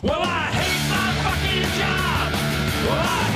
Well, 0.00 0.20
I 0.22 0.46
hate 0.54 0.90
my 0.90 1.10
fucking 1.24 1.62
job. 1.74 2.32
Well, 2.86 3.02
I 3.02 3.27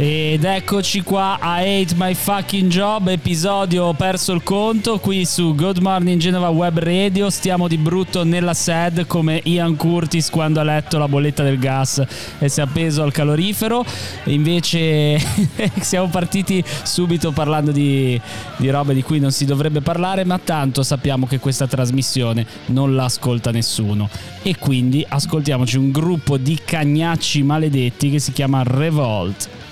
Ed 0.00 0.44
eccoci 0.44 1.00
qua 1.02 1.38
a 1.40 1.54
Hate 1.56 1.96
My 1.96 2.14
Fucking 2.14 2.70
Job, 2.70 3.08
episodio 3.08 3.86
ho 3.86 3.94
perso 3.94 4.32
il 4.32 4.44
conto 4.44 5.00
qui 5.00 5.24
su 5.24 5.56
Good 5.56 5.78
Morning 5.78 6.20
Genova 6.20 6.50
Web 6.50 6.78
Radio. 6.78 7.30
Stiamo 7.30 7.66
di 7.66 7.78
brutto 7.78 8.22
nella 8.22 8.54
sed 8.54 9.08
come 9.08 9.40
Ian 9.42 9.74
Curtis 9.74 10.30
quando 10.30 10.60
ha 10.60 10.62
letto 10.62 10.98
la 10.98 11.08
bolletta 11.08 11.42
del 11.42 11.58
gas 11.58 12.00
e 12.38 12.48
si 12.48 12.60
è 12.60 12.62
appeso 12.62 13.02
al 13.02 13.10
calorifero. 13.10 13.84
Invece 14.26 15.18
siamo 15.82 16.06
partiti 16.06 16.62
subito 16.84 17.32
parlando 17.32 17.72
di, 17.72 18.20
di 18.56 18.70
robe 18.70 18.94
di 18.94 19.02
cui 19.02 19.18
non 19.18 19.32
si 19.32 19.46
dovrebbe 19.46 19.80
parlare, 19.80 20.24
ma 20.24 20.38
tanto 20.38 20.84
sappiamo 20.84 21.26
che 21.26 21.40
questa 21.40 21.66
trasmissione 21.66 22.46
non 22.66 22.94
la 22.94 23.06
ascolta 23.06 23.50
nessuno. 23.50 24.08
E 24.44 24.58
quindi 24.58 25.04
ascoltiamoci 25.08 25.76
un 25.76 25.90
gruppo 25.90 26.36
di 26.36 26.56
cagnacci 26.64 27.42
maledetti 27.42 28.10
che 28.10 28.20
si 28.20 28.30
chiama 28.30 28.62
Revolt. 28.64 29.66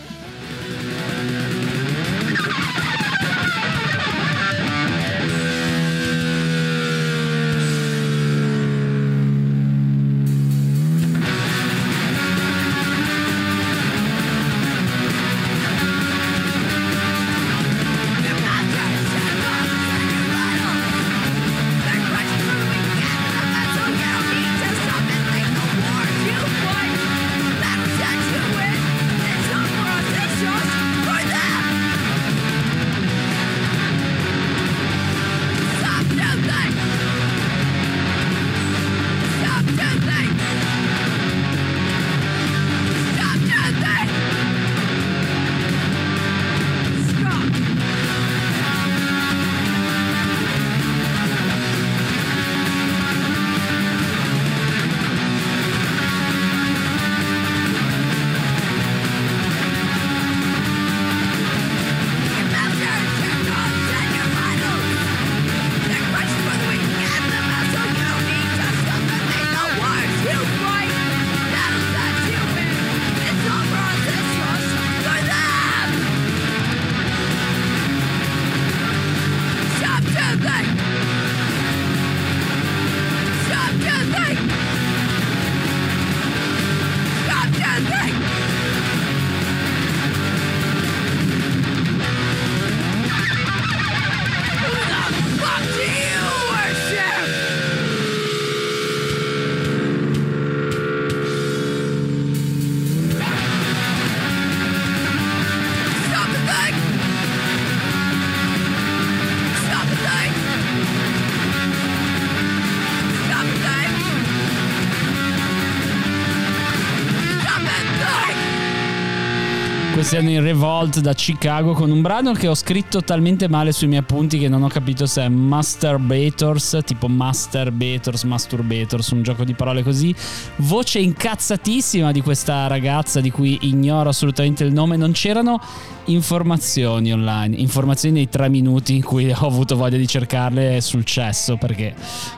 Questi 119.96 120.16
erano 120.16 120.30
in 120.30 120.42
Revolt 120.42 121.00
da 121.00 121.14
Chicago 121.14 121.72
con 121.72 121.90
un 121.90 122.02
brano 122.02 122.32
che 122.32 122.48
ho 122.48 122.54
scritto 122.54 123.02
talmente 123.02 123.48
male 123.48 123.72
sui 123.72 123.86
miei 123.86 124.00
appunti 124.00 124.38
che 124.38 124.46
non 124.46 124.62
ho 124.62 124.68
capito 124.68 125.06
se 125.06 125.22
è 125.22 125.28
Masturbators, 125.30 126.80
tipo 126.84 127.08
Masturbators, 127.08 128.24
Masturbators, 128.24 129.10
un 129.12 129.22
gioco 129.22 129.42
di 129.42 129.54
parole 129.54 129.82
così. 129.82 130.14
Voce 130.56 130.98
incazzatissima 130.98 132.12
di 132.12 132.20
questa 132.20 132.66
ragazza 132.66 133.22
di 133.22 133.30
cui 133.30 133.56
ignoro 133.62 134.10
assolutamente 134.10 134.64
il 134.64 134.72
nome. 134.74 134.98
Non 134.98 135.12
c'erano 135.12 135.58
informazioni 136.04 137.10
online, 137.10 137.56
informazioni 137.56 138.16
nei 138.16 138.28
tre 138.28 138.50
minuti 138.50 138.96
in 138.96 139.02
cui 139.02 139.30
ho 139.30 139.46
avuto 139.46 139.76
voglia 139.76 139.96
di 139.96 140.06
cercarle 140.06 140.78
sul 140.82 141.04
cesso 141.04 141.56
perché 141.56 141.94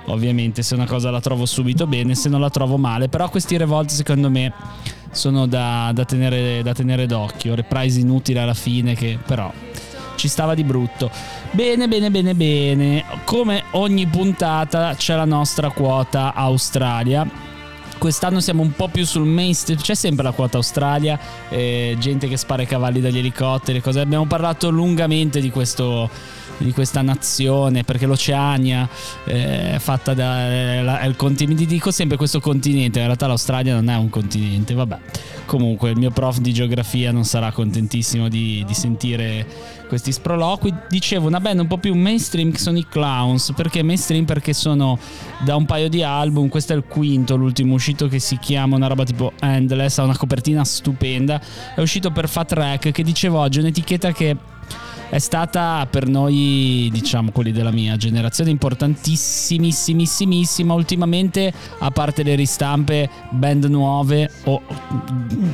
ovviamente 0.07 0.63
se 0.63 0.77
una 0.77 0.87
cosa 0.87 1.11
la 1.11 1.21
trovo 1.21 1.45
subito 1.45 1.89
bene, 1.89 2.15
se 2.15 2.29
non 2.29 2.41
la 2.41 2.51
trovo 2.51 2.77
male. 2.77 3.09
Però 3.09 3.29
questi 3.29 3.57
Revolt 3.57 3.91
secondo 3.91 4.31
me 4.31 4.53
sono 5.11 5.47
da, 5.47 5.91
da 5.93 6.05
tenere, 6.05 6.63
da 6.63 6.73
tenere 6.73 7.07
d'occhio. 7.07 7.55
Reprise 7.55 8.01
inutile 8.01 8.41
alla 8.41 8.55
fine, 8.55 8.95
che 8.95 9.19
però 9.25 9.53
ci 10.17 10.29
stava 10.29 10.55
di 10.55 10.65
brutto. 10.65 11.11
Bene, 11.53 11.89
bene, 11.89 12.11
bene, 12.11 12.35
bene. 12.35 13.05
Come 13.25 13.65
ogni 13.73 14.07
puntata 14.07 14.95
c'è 14.95 15.15
la 15.15 15.25
nostra 15.25 15.71
quota 15.71 16.35
Australia. 16.35 17.47
Quest'anno 17.97 18.41
siamo 18.41 18.63
un 18.63 18.73
po' 18.73 18.89
più 18.89 19.05
sul 19.05 19.27
mainstream, 19.27 19.81
c'è 19.81 19.95
sempre 19.95 20.23
la 20.23 20.31
quota 20.31 20.57
Australia, 20.59 21.19
eh, 21.49 21.97
gente 21.99 22.29
che 22.29 22.37
spara 22.37 22.63
i 22.63 22.67
cavalli 22.67 23.01
dagli 23.01 23.19
elicotteri, 23.19 23.81
cose. 23.81 23.99
Abbiamo 23.99 24.27
parlato 24.27 24.71
lungamente 24.71 25.41
di 25.41 25.51
questo 25.51 26.09
di 26.59 26.73
questa 26.73 27.03
nazione, 27.03 27.85
perché 27.85 28.07
l'Oceania 28.07 28.89
eh, 29.25 29.75
è 29.75 29.79
fatta 29.79 30.15
da 30.15 30.83
la- 30.83 31.01
è 31.01 31.17
continente, 31.17 31.65
dico 31.67 31.91
sempre 31.91 32.17
questo 32.17 32.41
continente, 32.41 32.99
in 32.99 33.07
realtà 33.07 33.27
l'Australia 33.27 33.75
non 33.75 33.89
è 33.89 33.97
un 33.97 34.11
continente, 34.11 34.75
vabbè. 34.75 34.99
Comunque 35.47 35.91
il 35.91 35.97
mio 35.97 36.11
prof 36.11 36.39
di 36.39 36.53
geografia 36.53 37.11
non 37.11 37.25
sarà 37.25 37.53
contentissimo 37.53 38.29
di, 38.29 38.63
di 38.67 38.75
sentire 38.75 39.47
questi 39.89 40.13
sproloqui. 40.13 40.75
Dicevo 40.91 41.27
una 41.27 41.41
band 41.41 41.61
un 41.61 41.67
po' 41.67 41.79
più 41.79 41.95
mainstream 41.95 42.53
che 42.53 42.59
sono 42.59 42.77
i 42.77 42.87
Clowns, 42.87 43.53
perché 43.57 43.83
mainstream 43.83 44.27
perché 44.27 44.53
sono 44.53 44.99
da 45.43 45.57
un 45.57 45.65
paio 45.65 45.89
di 45.89 46.03
album, 46.03 46.49
questo 46.49 46.75
è 46.75 46.77
il 46.77 46.85
quinto, 46.87 47.35
l'ultimo 47.37 47.75
uscito 47.75 48.09
che 48.09 48.19
si 48.19 48.37
chiama 48.39 48.77
una 48.77 48.89
roba 48.89 49.05
tipo 49.05 49.33
Endless, 49.41 49.99
ha 49.99 50.03
una 50.03 50.17
copertina 50.17 50.65
stupenda, 50.65 51.41
è 51.75 51.81
uscito 51.81 52.11
per 52.11 52.29
Fat 52.29 52.49
Track 52.49 52.91
che 52.91 53.03
dicevo 53.03 53.39
oggi, 53.39 53.61
un'etichetta 53.61 54.13
che 54.13 54.37
è 55.09 55.19
stata 55.19 55.87
per 55.91 56.07
noi, 56.07 56.91
diciamo 56.93 57.31
quelli 57.31 57.53
della 57.53 57.71
mia 57.71 57.97
generazione, 57.97 58.51
importantissimissimissima. 58.51 60.75
Ultimamente, 60.75 61.51
a 61.79 61.91
parte 61.91 62.23
le 62.23 62.35
ristampe, 62.35 63.09
band 63.31 63.65
nuove, 63.65 64.31
o 64.45 64.61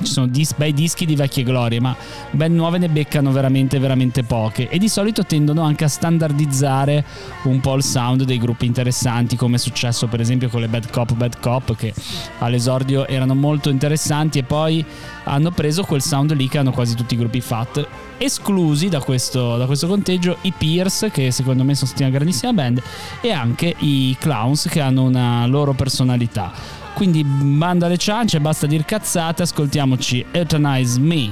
ci 0.02 0.12
sono 0.12 0.26
dis- 0.26 0.55
bei 0.56 0.73
dischi 0.73 1.06
di 1.06 1.14
vecchie 1.14 1.44
glorie, 1.44 1.81
ma 1.81 1.94
band 2.32 2.55
nuove 2.55 2.78
ne 2.78 2.88
beccano 2.88 3.31
veramente, 3.31 3.78
veramente 3.78 4.25
poche. 4.25 4.69
E 4.69 4.78
di 4.78 4.88
solito 4.88 5.25
tendono 5.25 5.62
anche 5.62 5.84
a 5.84 5.88
standardizzare 5.88 7.05
un 7.44 7.61
po' 7.61 7.75
il 7.75 7.84
sound 7.84 8.25
dei 8.25 8.38
gruppi 8.38 8.67
interessanti, 8.67 9.37
come 9.37 9.56
è 9.56 9.58
successo 9.58 10.08
per 10.08 10.20
esempio 10.20 10.49
con 10.49 10.61
le 10.61 10.69
Bad 10.69 10.90
Cop, 10.90 11.14
Bad 11.14 11.38
Cop, 11.38 11.76
che 11.76 11.94
all'esordio 12.38 13.06
erano 13.06 13.34
molto 13.34 13.69
interessanti 13.69 14.40
e 14.40 14.43
poi 14.43 14.84
hanno 15.25 15.50
preso 15.52 15.84
quel 15.84 16.02
sound 16.02 16.32
lì 16.32 16.49
che 16.49 16.58
hanno 16.58 16.73
quasi 16.73 16.94
tutti 16.94 17.14
i 17.14 17.17
gruppi 17.17 17.40
fat 17.40 17.87
esclusi 18.19 18.88
da 18.88 19.00
questo, 19.00 19.44
da 19.56 19.67
questo 19.67 19.87
conteggio 19.87 20.38
i 20.43 20.52
Pierce 20.56 21.11
che 21.11 21.31
secondo 21.31 21.64
me 21.64 21.75
sono 21.75 21.87
stati 21.87 22.02
una 22.02 22.12
grandissima 22.12 22.52
band 22.52 22.82
e 23.20 23.31
anche 23.31 23.75
i 23.79 24.17
Clowns 24.19 24.67
che 24.69 24.81
hanno 24.81 25.02
una 25.02 25.46
loro 25.46 25.73
personalità 25.73 26.52
quindi 26.94 27.25
banda 27.25 27.87
alle 27.87 27.96
ciance 27.96 28.41
basta 28.41 28.67
dir 28.67 28.85
cazzate 28.85 29.43
ascoltiamoci 29.43 30.25
Euthanize 30.31 30.99
Me 30.99 31.31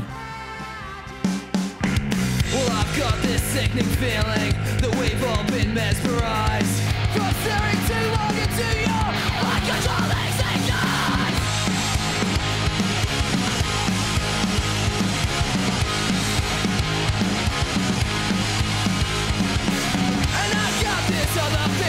Well, 2.52 2.70
I've 2.70 2.98
got 2.98 3.20
this 3.22 3.42
sickening 3.42 3.84
feeling 3.96 4.52
that 4.80 4.94
we've 4.96 5.24
all 5.24 5.44
been 5.44 5.72
mesmerized. 5.72 6.71
to 21.34 21.38
the 21.38 21.81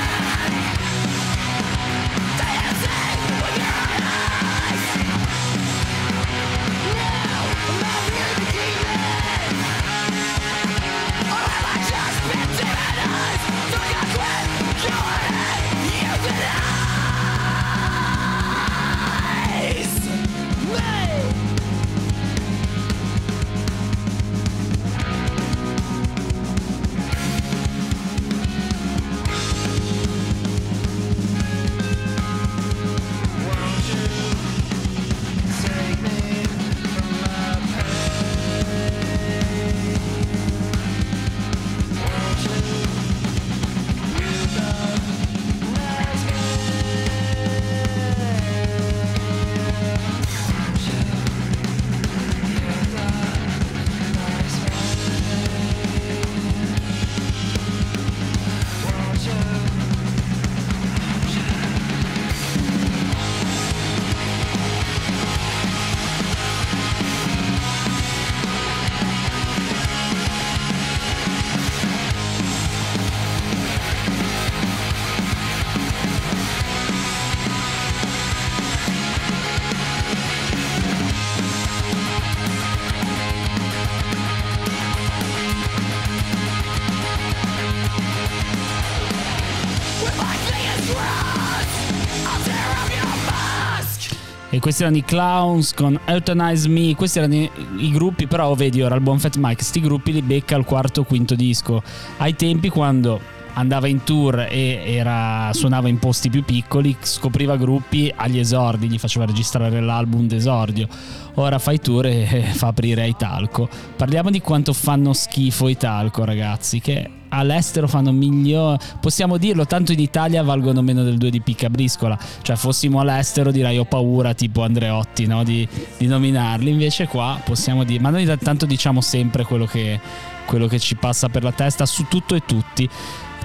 questi 94.69 94.85
erano 94.85 94.99
i 94.99 95.03
Clowns 95.03 95.73
con 95.73 95.99
Euthanize 96.05 96.69
Me. 96.69 96.93
Questi 96.93 97.17
erano 97.17 97.33
i, 97.33 97.49
i 97.77 97.91
gruppi, 97.91 98.27
però 98.27 98.53
vedi 98.53 98.83
ora 98.83 98.93
il 98.93 99.01
buon 99.01 99.17
Fat 99.17 99.35
Mike, 99.37 99.63
sti 99.63 99.79
gruppi 99.79 100.11
li 100.11 100.21
becca 100.21 100.55
al 100.55 100.63
quarto 100.63 101.01
o 101.01 101.03
quinto 101.05 101.33
disco. 101.33 101.81
Ai 102.17 102.35
tempi 102.35 102.69
quando 102.69 103.19
andava 103.53 103.87
in 103.87 104.03
tour 104.03 104.45
e 104.47 104.83
era- 104.85 105.49
suonava 105.53 105.89
in 105.89 105.97
posti 105.97 106.29
più 106.29 106.43
piccoli, 106.43 106.95
scopriva 107.01 107.57
gruppi 107.57 108.13
agli 108.15 108.37
esordi, 108.37 108.87
gli 108.87 108.99
faceva 108.99 109.25
registrare 109.25 109.81
l'album 109.81 110.27
d'esordio. 110.27 110.87
Ora 111.35 111.57
fa 111.57 111.71
i 111.71 111.79
tour 111.79 112.05
e 112.05 112.43
fa 112.53 112.67
aprire 112.67 113.01
ai 113.01 113.15
talco. 113.17 113.67
Parliamo 113.95 114.29
di 114.29 114.39
quanto 114.39 114.73
fanno 114.73 115.13
schifo 115.13 115.67
i 115.67 115.77
talco, 115.77 116.23
ragazzi, 116.25 116.79
che 116.79 117.09
all'estero 117.29 117.87
fanno 117.87 118.11
migliori. 118.11 118.77
Possiamo 118.99 119.37
dirlo, 119.37 119.65
tanto 119.65 119.91
in 119.91 119.99
Italia 119.99 120.43
valgono 120.43 120.81
meno 120.81 121.03
del 121.03 121.17
2 121.17 121.29
di 121.29 121.41
picca 121.41 121.69
briscola. 121.69 122.17
Cioè, 122.41 122.55
fossimo 122.55 122.99
all'estero 122.99 123.51
direi 123.51 123.77
ho 123.77 123.85
paura, 123.85 124.33
tipo 124.33 124.63
Andreotti, 124.63 125.25
no? 125.25 125.43
di, 125.43 125.67
di 125.97 126.07
nominarli. 126.07 126.69
Invece 126.69 127.07
qua 127.07 127.39
possiamo 127.43 127.83
dire, 127.83 127.99
ma 127.99 128.09
noi 128.09 128.25
tanto 128.37 128.65
diciamo 128.65 129.01
sempre 129.01 129.43
quello 129.43 129.65
che, 129.65 129.99
quello 130.45 130.67
che 130.67 130.79
ci 130.79 130.95
passa 130.95 131.29
per 131.29 131.43
la 131.43 131.51
testa 131.51 131.85
su 131.85 132.05
tutto 132.07 132.35
e 132.35 132.41
tutti. 132.45 132.89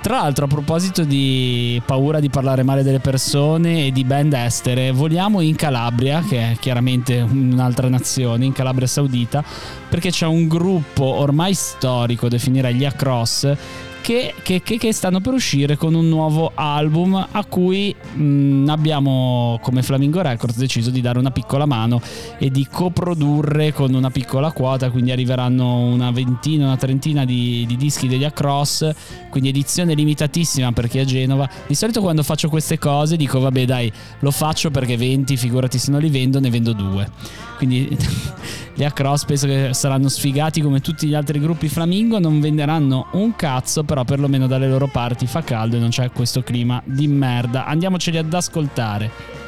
Tra 0.05 0.17
l'altro, 0.21 0.45
a 0.45 0.49
proposito 0.49 1.03
di 1.03 1.81
paura 1.83 2.21
di 2.21 2.29
parlare 2.29 2.63
male 2.63 2.83
delle 2.83 2.99
persone 2.99 3.87
e 3.87 3.91
di 3.91 4.05
band 4.05 4.35
estere, 4.35 4.91
voliamo 4.91 5.41
in 5.41 5.57
Calabria, 5.57 6.21
che 6.21 6.51
è 6.51 6.57
chiaramente 6.61 7.23
un'altra 7.23 7.89
nazione, 7.89 8.45
in 8.45 8.53
Calabria 8.53 8.87
Saudita, 8.87 9.43
perché 9.89 10.11
c'è 10.11 10.27
un 10.27 10.47
gruppo 10.47 11.05
ormai 11.05 11.55
storico, 11.55 12.29
definirei 12.29 12.75
gli 12.75 12.85
Across, 12.85 13.57
che, 14.05 14.35
che- 14.43 14.61
che- 14.61 14.93
stanno 14.93 15.23
per 15.23 15.33
uscire 15.33 15.79
con 15.79 15.95
un 15.95 16.11
nuovo 16.11 16.53
album 16.55 17.27
a 17.31 17.45
cui 17.47 17.95
mh, 17.95 18.67
abbiamo 18.69 19.59
come 19.63 19.83
Flamingo 19.83 20.21
Records 20.21 20.59
deciso 20.59 20.91
di 20.91 21.01
dare 21.01 21.19
una 21.19 21.31
piccola 21.31 21.65
mano 21.65 22.03
e 22.39 22.51
di 22.51 22.69
coprodurre 22.71 23.73
con 23.73 23.95
una 23.95 24.11
piccola 24.11 24.53
quota, 24.53 24.91
quindi 24.91 25.11
arriveranno 25.11 25.87
una 25.87 26.11
ventina, 26.11 26.67
una 26.67 26.77
trentina 26.77 27.25
di, 27.25 27.65
di 27.67 27.77
dischi 27.79 28.07
degli 28.07 28.25
Across, 28.25 28.91
quindi 29.31 29.49
edizione 29.49 29.95
limitatissima 29.95 30.71
per 30.73 30.89
chi 30.89 30.99
è 30.99 31.01
a 31.01 31.05
Genova. 31.07 31.49
Di 31.67 31.75
solito 31.75 32.03
quando 32.03 32.23
faccio 32.23 32.51
queste 32.51 32.79
cose 32.79 33.17
dico 33.17 33.41
vabbè 33.41 33.65
dai, 33.65 33.91
lo 34.19 34.31
faccio 34.31 34.71
perché 34.71 34.99
20, 34.99 35.35
figurati 35.39 35.79
se 35.79 35.91
non 35.91 36.03
li 36.03 36.11
vendo, 36.11 36.41
ne 36.41 36.51
vendo 36.51 36.75
due. 36.75 37.11
Quindi 37.57 37.97
gli 38.75 38.85
Across 38.85 39.25
penso 39.25 39.47
che 39.47 39.71
saranno 39.73 40.09
sfigati 40.09 40.61
come 40.61 40.81
tutti 40.81 41.07
gli 41.07 41.15
altri 41.15 41.41
gruppi 41.41 41.69
Flamingo, 41.69 42.19
non 42.19 42.39
venderanno 42.41 43.07
un 43.13 43.35
cazzo, 43.35 43.83
però 43.95 44.03
perlomeno 44.03 44.49
dalle 44.49 44.67
loro 44.67 44.89
parti 44.89 45.25
fa 45.29 45.43
caldo 45.43 45.77
e 45.77 45.79
non 45.79 45.91
c'è 45.91 46.11
questo 46.11 46.43
clima 46.43 46.83
di 46.85 47.07
merda. 47.07 47.65
Andiamoceli 47.65 48.19
ad 48.19 48.35
ascoltare. 48.35 49.44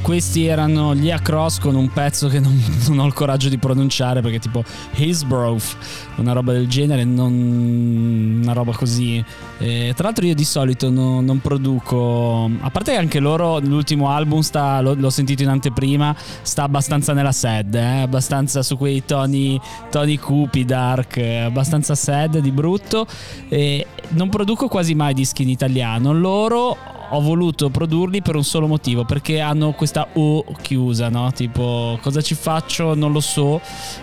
Questi 0.00 0.46
erano 0.46 0.94
gli 0.94 1.10
Across 1.10 1.60
con 1.60 1.74
un 1.74 1.90
pezzo 1.90 2.28
che 2.28 2.40
non, 2.40 2.60
non, 2.88 2.98
ho 2.98 3.06
il 3.06 3.12
coraggio 3.12 3.48
di 3.48 3.58
pronunciare 3.58 4.20
perché 4.20 4.38
tipo 4.38 4.64
Hillsborough, 4.94 5.62
una 6.16 6.32
roba 6.32 6.52
del 6.52 6.68
genere, 6.68 7.04
non 7.04 8.40
una 8.42 8.52
roba 8.52 8.72
così. 8.72 9.22
Eh, 9.58 9.92
tra 9.94 10.04
l'altro 10.04 10.26
io 10.26 10.34
di 10.34 10.44
solito 10.44 10.90
no, 10.90 11.20
non 11.20 11.40
produco, 11.40 12.50
a 12.60 12.70
parte 12.70 12.92
che 12.92 12.98
anche 12.98 13.20
loro 13.20 13.58
l'ultimo 13.58 14.10
album 14.10 14.40
sta, 14.40 14.80
lo, 14.80 14.94
l'ho 14.94 15.10
sentito 15.10 15.42
in 15.42 15.48
anteprima, 15.48 16.14
sta 16.42 16.64
abbastanza 16.64 17.12
nella 17.12 17.32
sad, 17.32 17.74
eh, 17.74 18.00
abbastanza 18.02 18.62
su 18.62 18.76
quei 18.76 19.04
toni, 19.04 19.60
toni 19.90 20.18
cupi, 20.18 20.64
dark, 20.64 21.16
eh, 21.16 21.38
abbastanza 21.38 21.94
sad 21.94 22.38
di 22.38 22.50
brutto. 22.50 23.06
E 23.48 23.86
non 24.10 24.28
produco 24.28 24.68
quasi 24.68 24.94
mai 24.94 25.14
dischi 25.14 25.42
in 25.42 25.48
italiano. 25.48 26.12
Loro 26.12 26.94
ho 27.10 27.20
voluto 27.20 27.70
produrli 27.70 28.22
per 28.22 28.36
un 28.36 28.44
solo 28.44 28.66
motivo, 28.66 29.04
perché 29.04 29.40
hanno 29.40 29.72
questa 29.72 30.08
O 30.14 30.44
chiusa, 30.60 31.08
no? 31.08 31.30
Tipo, 31.32 31.98
cosa 32.02 32.20
ci 32.20 32.34
faccio? 32.34 32.94
Non 32.94 33.12
lo 33.12 33.20
so. 33.20 33.60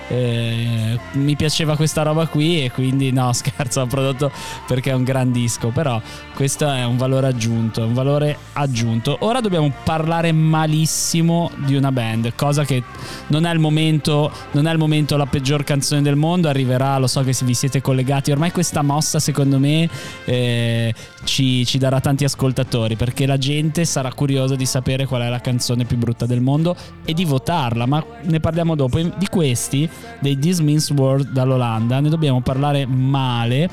Eh, 0.07 0.97
mi 1.13 1.35
piaceva 1.35 1.75
questa 1.75 2.03
roba 2.03 2.27
qui 2.27 2.63
e 2.63 2.71
quindi 2.71 3.11
no, 3.11 3.31
scherzo, 3.33 3.81
ho 3.81 3.85
prodotto 3.85 4.31
perché 4.67 4.91
è 4.91 4.93
un 4.93 5.03
gran 5.03 5.31
disco, 5.31 5.69
però 5.69 6.01
questo 6.35 6.69
è 6.71 6.83
un 6.85 6.97
valore 6.97 7.27
aggiunto, 7.27 7.83
un 7.83 7.93
valore 7.93 8.37
aggiunto. 8.53 9.17
Ora 9.21 9.41
dobbiamo 9.41 9.71
parlare 9.83 10.31
malissimo 10.31 11.51
di 11.65 11.75
una 11.75 11.91
band, 11.91 12.33
cosa 12.35 12.63
che 12.63 12.83
non 13.27 13.45
è 13.45 13.53
il 13.53 13.59
momento, 13.59 14.31
non 14.51 14.67
è 14.67 14.71
il 14.71 14.77
momento 14.77 15.17
la 15.17 15.25
peggior 15.25 15.63
canzone 15.63 16.01
del 16.01 16.15
mondo, 16.15 16.47
arriverà, 16.47 16.97
lo 16.97 17.07
so 17.07 17.21
che 17.21 17.35
vi 17.43 17.53
siete 17.53 17.81
collegati, 17.81 18.31
ormai 18.31 18.51
questa 18.51 18.81
mossa 18.81 19.19
secondo 19.19 19.59
me 19.59 19.89
eh, 20.25 20.93
ci, 21.23 21.65
ci 21.65 21.77
darà 21.77 21.99
tanti 21.99 22.23
ascoltatori 22.23 22.92
perché 22.95 23.25
la 23.25 23.37
gente 23.37 23.85
sarà 23.85 24.13
curiosa 24.13 24.55
di 24.55 24.65
sapere 24.65 25.05
qual 25.05 25.21
è 25.21 25.29
la 25.29 25.39
canzone 25.39 25.85
più 25.85 25.97
brutta 25.97 26.25
del 26.25 26.41
mondo 26.41 26.75
e 27.05 27.13
di 27.13 27.25
votarla, 27.25 27.85
ma 27.85 28.03
ne 28.23 28.39
parliamo 28.39 28.75
dopo. 28.75 28.99
Di 28.99 29.27
questi, 29.27 29.89
dei 30.19 30.37
This 30.37 30.59
Means 30.59 30.89
World 30.91 31.31
dall'Olanda, 31.31 31.99
ne 31.99 32.09
dobbiamo 32.09 32.41
parlare 32.41 32.85
male 32.85 33.69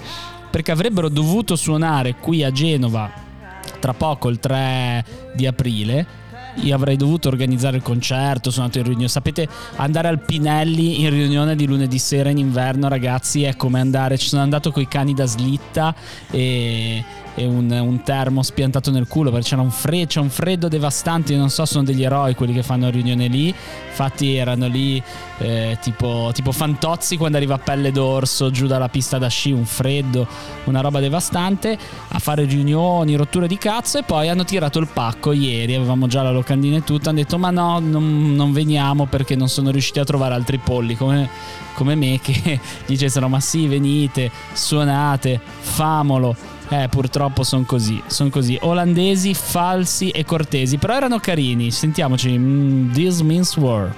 perché 0.50 0.72
avrebbero 0.72 1.08
dovuto 1.08 1.54
suonare 1.56 2.16
qui 2.16 2.42
a 2.42 2.50
Genova 2.50 3.28
tra 3.78 3.94
poco 3.94 4.28
il 4.28 4.40
3 4.40 5.04
di 5.34 5.46
aprile 5.46 6.18
io 6.56 6.74
avrei 6.74 6.96
dovuto 6.96 7.28
organizzare 7.28 7.76
il 7.76 7.82
concerto, 7.82 8.50
sono 8.50 8.64
andato 8.64 8.80
in 8.80 8.86
riunione. 8.86 9.08
Sapete, 9.08 9.48
andare 9.76 10.08
al 10.08 10.20
Pinelli 10.20 11.00
in 11.02 11.10
riunione 11.10 11.54
di 11.54 11.66
lunedì 11.66 11.98
sera 11.98 12.28
in 12.28 12.38
inverno, 12.38 12.88
ragazzi, 12.88 13.44
è 13.44 13.56
come 13.56 13.80
andare. 13.80 14.18
Ci 14.18 14.28
sono 14.28 14.42
andato 14.42 14.70
con 14.70 14.82
i 14.82 14.88
cani 14.88 15.14
da 15.14 15.26
slitta 15.26 15.94
e 16.30 17.02
e 17.34 17.44
un, 17.44 17.70
un, 17.70 18.02
termo 18.02 18.42
spiantato 18.42 18.90
nel 18.90 19.06
culo 19.06 19.30
perché 19.30 19.48
c'era 19.48 19.62
un, 19.62 19.70
freddo, 19.70 20.06
c'è 20.06 20.20
un 20.20 20.30
freddo 20.30 20.68
devastante. 20.68 21.32
Io 21.32 21.38
non 21.38 21.50
so, 21.50 21.64
sono 21.64 21.84
degli 21.84 22.02
eroi 22.02 22.34
quelli 22.34 22.52
che 22.52 22.62
fanno 22.62 22.90
riunione 22.90 23.28
lì. 23.28 23.48
Infatti, 23.48 24.34
erano 24.34 24.66
lì 24.66 25.02
eh, 25.38 25.78
tipo, 25.80 26.30
tipo 26.34 26.52
Fantozzi 26.52 27.16
quando 27.16 27.36
arriva 27.36 27.54
a 27.54 27.58
pelle 27.58 27.92
d'orso 27.92 28.50
giù 28.50 28.66
dalla 28.66 28.88
pista 28.88 29.18
da 29.18 29.28
sci. 29.28 29.52
Un 29.52 29.64
freddo, 29.64 30.26
una 30.64 30.80
roba 30.80 31.00
devastante. 31.00 31.78
A 32.08 32.18
fare 32.18 32.44
riunioni, 32.44 33.14
rotture 33.14 33.46
di 33.46 33.58
cazzo. 33.58 33.98
E 33.98 34.02
poi 34.02 34.28
hanno 34.28 34.44
tirato 34.44 34.78
il 34.78 34.88
pacco 34.92 35.32
ieri. 35.32 35.74
Avevamo 35.74 36.06
già 36.06 36.22
la 36.22 36.32
locandina 36.32 36.78
e 36.78 36.84
tutto. 36.84 37.08
Hanno 37.08 37.18
detto: 37.18 37.38
Ma 37.38 37.50
no, 37.50 37.78
non, 37.78 38.34
non 38.34 38.52
veniamo 38.52 39.06
perché 39.06 39.36
non 39.36 39.48
sono 39.48 39.70
riusciti 39.70 40.00
a 40.00 40.04
trovare 40.04 40.34
altri 40.34 40.58
polli 40.58 40.96
come, 40.96 41.28
come 41.74 41.94
me 41.94 42.18
che 42.20 42.58
dicessero: 42.86 43.28
Ma 43.28 43.40
sì, 43.40 43.66
venite, 43.66 44.30
suonate, 44.52 45.40
famolo 45.60 46.58
eh, 46.70 46.88
purtroppo 46.88 47.42
sono 47.42 47.64
così, 47.64 48.00
sono 48.06 48.30
così. 48.30 48.56
Olandesi, 48.62 49.34
falsi 49.34 50.10
e 50.10 50.24
cortesi, 50.24 50.78
però 50.78 50.94
erano 50.94 51.18
carini. 51.18 51.70
Sentiamoci. 51.70 52.36
Mm, 52.38 52.92
This 52.92 53.20
means 53.20 53.56
war. 53.56 53.92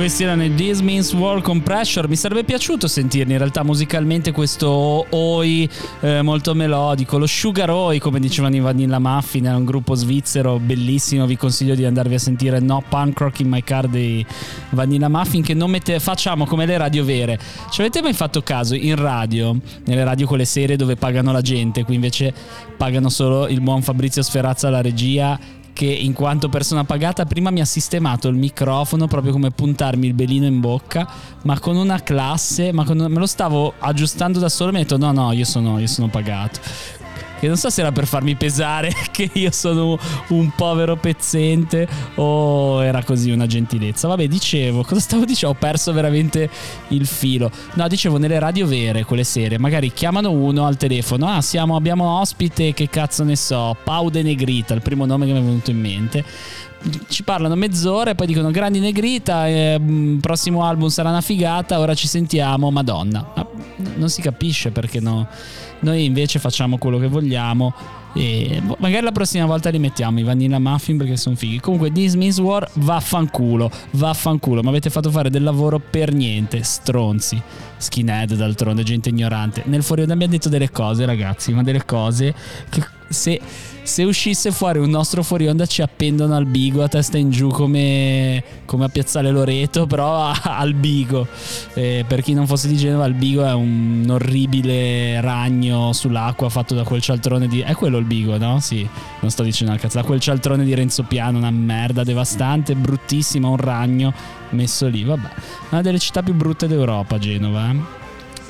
Questi 0.00 0.22
erano 0.22 0.44
i 0.44 0.54
This 0.54 0.80
Means 0.80 1.12
War 1.12 1.42
con 1.42 1.62
Pressure. 1.62 2.08
Mi 2.08 2.16
sarebbe 2.16 2.42
piaciuto 2.42 2.88
sentirne 2.88 3.32
in 3.32 3.38
realtà 3.38 3.62
musicalmente 3.62 4.32
questo 4.32 5.04
Oi 5.10 5.68
eh, 6.00 6.22
molto 6.22 6.54
melodico. 6.54 7.18
Lo 7.18 7.26
Sugar 7.26 7.68
Oi, 7.68 7.98
come 7.98 8.18
dicevano 8.18 8.56
i 8.56 8.60
Vanilla 8.60 8.98
Muffin, 8.98 9.44
era 9.44 9.56
un 9.56 9.66
gruppo 9.66 9.94
svizzero 9.94 10.58
bellissimo. 10.58 11.26
Vi 11.26 11.36
consiglio 11.36 11.74
di 11.74 11.84
andarvi 11.84 12.14
a 12.14 12.18
sentire 12.18 12.60
No 12.60 12.82
Punk 12.88 13.18
Rock 13.18 13.40
in 13.40 13.50
My 13.50 13.62
Car 13.62 13.88
dei 13.88 14.24
Vanilla 14.70 15.10
Muffin. 15.10 15.42
Che 15.42 15.52
non 15.52 15.70
mette, 15.70 16.00
facciamo 16.00 16.46
come 16.46 16.64
le 16.64 16.78
radio 16.78 17.04
vere. 17.04 17.38
Ci 17.70 17.82
avete 17.82 18.00
mai 18.00 18.14
fatto 18.14 18.40
caso 18.40 18.74
in 18.74 18.96
radio, 18.96 19.54
nelle 19.84 20.02
radio 20.02 20.26
quelle 20.26 20.46
serie 20.46 20.76
dove 20.76 20.96
pagano 20.96 21.30
la 21.30 21.42
gente, 21.42 21.84
qui 21.84 21.96
invece 21.96 22.32
pagano 22.74 23.10
solo 23.10 23.48
il 23.48 23.60
buon 23.60 23.82
Fabrizio 23.82 24.22
Sferrazza 24.22 24.68
alla 24.68 24.80
regia 24.80 25.38
che 25.72 25.86
in 25.86 26.12
quanto 26.12 26.48
persona 26.48 26.84
pagata 26.84 27.24
prima 27.24 27.50
mi 27.50 27.60
ha 27.60 27.64
sistemato 27.64 28.28
il 28.28 28.36
microfono 28.36 29.06
proprio 29.06 29.32
come 29.32 29.50
puntarmi 29.50 30.06
il 30.06 30.14
belino 30.14 30.46
in 30.46 30.60
bocca, 30.60 31.08
ma 31.42 31.58
con 31.58 31.76
una 31.76 32.02
classe, 32.02 32.72
ma 32.72 32.84
con, 32.84 32.98
me 32.98 33.18
lo 33.18 33.26
stavo 33.26 33.74
aggiustando 33.78 34.38
da 34.38 34.48
solo 34.48 34.70
e 34.70 34.72
mi 34.72 34.78
ha 34.78 34.82
detto 34.82 34.96
no 34.98 35.12
no 35.12 35.32
io 35.32 35.44
sono, 35.44 35.78
io 35.78 35.86
sono 35.86 36.08
pagato. 36.08 36.60
Che 37.40 37.46
non 37.46 37.56
so 37.56 37.70
se 37.70 37.80
era 37.80 37.90
per 37.90 38.06
farmi 38.06 38.34
pesare 38.36 38.92
che 39.10 39.30
io 39.32 39.50
sono 39.50 39.98
un 40.28 40.50
povero 40.54 40.96
pezzente 40.96 41.88
o 42.16 42.84
era 42.84 43.02
così 43.02 43.30
una 43.30 43.46
gentilezza. 43.46 44.08
Vabbè, 44.08 44.28
dicevo, 44.28 44.84
cosa 44.84 45.00
stavo 45.00 45.24
dicendo? 45.24 45.56
Ho 45.56 45.58
perso 45.58 45.92
veramente 45.92 46.50
il 46.88 47.06
filo. 47.06 47.50
No, 47.74 47.88
dicevo 47.88 48.18
nelle 48.18 48.38
radio 48.38 48.66
vere, 48.66 49.04
quelle 49.04 49.24
serie, 49.24 49.58
magari 49.58 49.92
chiamano 49.92 50.30
uno 50.30 50.66
al 50.66 50.76
telefono. 50.76 51.26
Ah, 51.26 51.40
siamo, 51.40 51.76
abbiamo 51.76 52.20
ospite, 52.20 52.74
che 52.74 52.88
cazzo 52.90 53.24
ne 53.24 53.36
so, 53.36 53.74
Pau 53.82 54.10
De 54.10 54.22
Negrita, 54.22 54.74
il 54.74 54.82
primo 54.82 55.06
nome 55.06 55.24
che 55.26 55.32
mi 55.32 55.38
è 55.38 55.42
venuto 55.42 55.70
in 55.70 55.80
mente 55.80 56.24
ci 57.08 57.22
parlano 57.24 57.54
mezz'ora 57.56 58.10
e 58.10 58.14
poi 58.14 58.26
dicono 58.26 58.50
grandi 58.50 58.78
negrita 58.78 59.46
eh, 59.46 59.78
prossimo 60.18 60.64
album 60.64 60.88
sarà 60.88 61.10
una 61.10 61.20
figata 61.20 61.78
ora 61.78 61.94
ci 61.94 62.08
sentiamo 62.08 62.70
madonna 62.70 63.32
Ma 63.34 63.46
non 63.96 64.08
si 64.08 64.22
capisce 64.22 64.70
perché 64.70 64.98
no 65.00 65.28
noi 65.80 66.04
invece 66.04 66.38
facciamo 66.38 66.78
quello 66.78 66.98
che 66.98 67.08
vogliamo 67.08 67.74
e 68.12 68.60
magari 68.78 69.04
la 69.04 69.12
prossima 69.12 69.46
volta 69.46 69.70
li 69.70 69.78
mettiamo 69.78 70.18
i 70.18 70.24
vanilla 70.24 70.58
muffin 70.58 70.96
perché 70.96 71.16
sono 71.16 71.36
fighi. 71.36 71.60
Comunque, 71.60 71.92
This 71.92 72.14
Means 72.14 72.38
War, 72.38 72.68
vaffanculo, 72.74 73.70
vaffanculo. 73.92 74.62
Mi 74.62 74.68
avete 74.68 74.90
fatto 74.90 75.10
fare 75.10 75.30
del 75.30 75.44
lavoro 75.44 75.78
per 75.78 76.12
niente, 76.12 76.62
stronzi. 76.62 77.40
Skinhead 77.76 78.34
d'altronde, 78.34 78.82
gente 78.82 79.10
ignorante. 79.10 79.62
Nel 79.66 79.82
fuori 79.82 80.02
abbiamo 80.02 80.26
detto 80.26 80.48
delle 80.48 80.70
cose, 80.70 81.06
ragazzi, 81.06 81.52
ma 81.52 81.62
delle 81.62 81.84
cose 81.84 82.34
che 82.68 82.84
se, 83.08 83.40
se, 83.90 84.04
uscisse 84.04 84.52
fuori 84.52 84.78
un 84.78 84.88
nostro 84.88 85.24
fuori 85.24 85.48
onda 85.48 85.66
ci 85.66 85.82
appendono 85.82 86.36
al 86.36 86.46
bigo 86.46 86.84
a 86.84 86.88
testa 86.88 87.18
in 87.18 87.30
giù 87.30 87.48
come, 87.48 88.42
come 88.64 88.84
a 88.84 88.88
Piazzale 88.88 89.32
Loreto, 89.32 89.86
però 89.86 90.26
a, 90.26 90.40
al 90.44 90.74
bigo. 90.74 91.26
Eh, 91.74 92.04
per 92.06 92.22
chi 92.22 92.32
non 92.32 92.46
fosse 92.46 92.68
di 92.68 92.76
Genova, 92.76 93.04
il 93.06 93.14
bigo 93.14 93.44
è 93.44 93.52
un 93.52 94.06
orribile 94.08 95.20
ragno 95.20 95.92
sull'acqua 95.92 96.48
fatto 96.48 96.74
da 96.74 96.84
quel 96.84 97.02
cialtrone 97.02 97.48
di... 97.48 97.60
È 97.60 97.74
quello 97.74 97.98
il 97.98 98.04
bigo, 98.04 98.38
no? 98.38 98.60
Sì, 98.60 98.88
non 99.20 99.30
sto 99.30 99.42
dicendo 99.42 99.72
una 99.72 99.80
cazzo. 99.80 99.98
Da 99.98 100.04
quel 100.04 100.20
cialtrone 100.20 100.64
di 100.64 100.72
Renzo 100.72 101.02
Piano, 101.02 101.38
una 101.38 101.50
merda 101.50 102.04
devastante, 102.04 102.76
bruttissima, 102.76 103.48
un 103.48 103.56
ragno 103.56 104.14
messo 104.50 104.86
lì. 104.86 105.02
Vabbè, 105.02 105.28
una 105.70 105.82
delle 105.82 105.98
città 105.98 106.22
più 106.22 106.34
brutte 106.34 106.68
d'Europa, 106.68 107.18
Genova, 107.18 107.70
eh? 107.70 107.99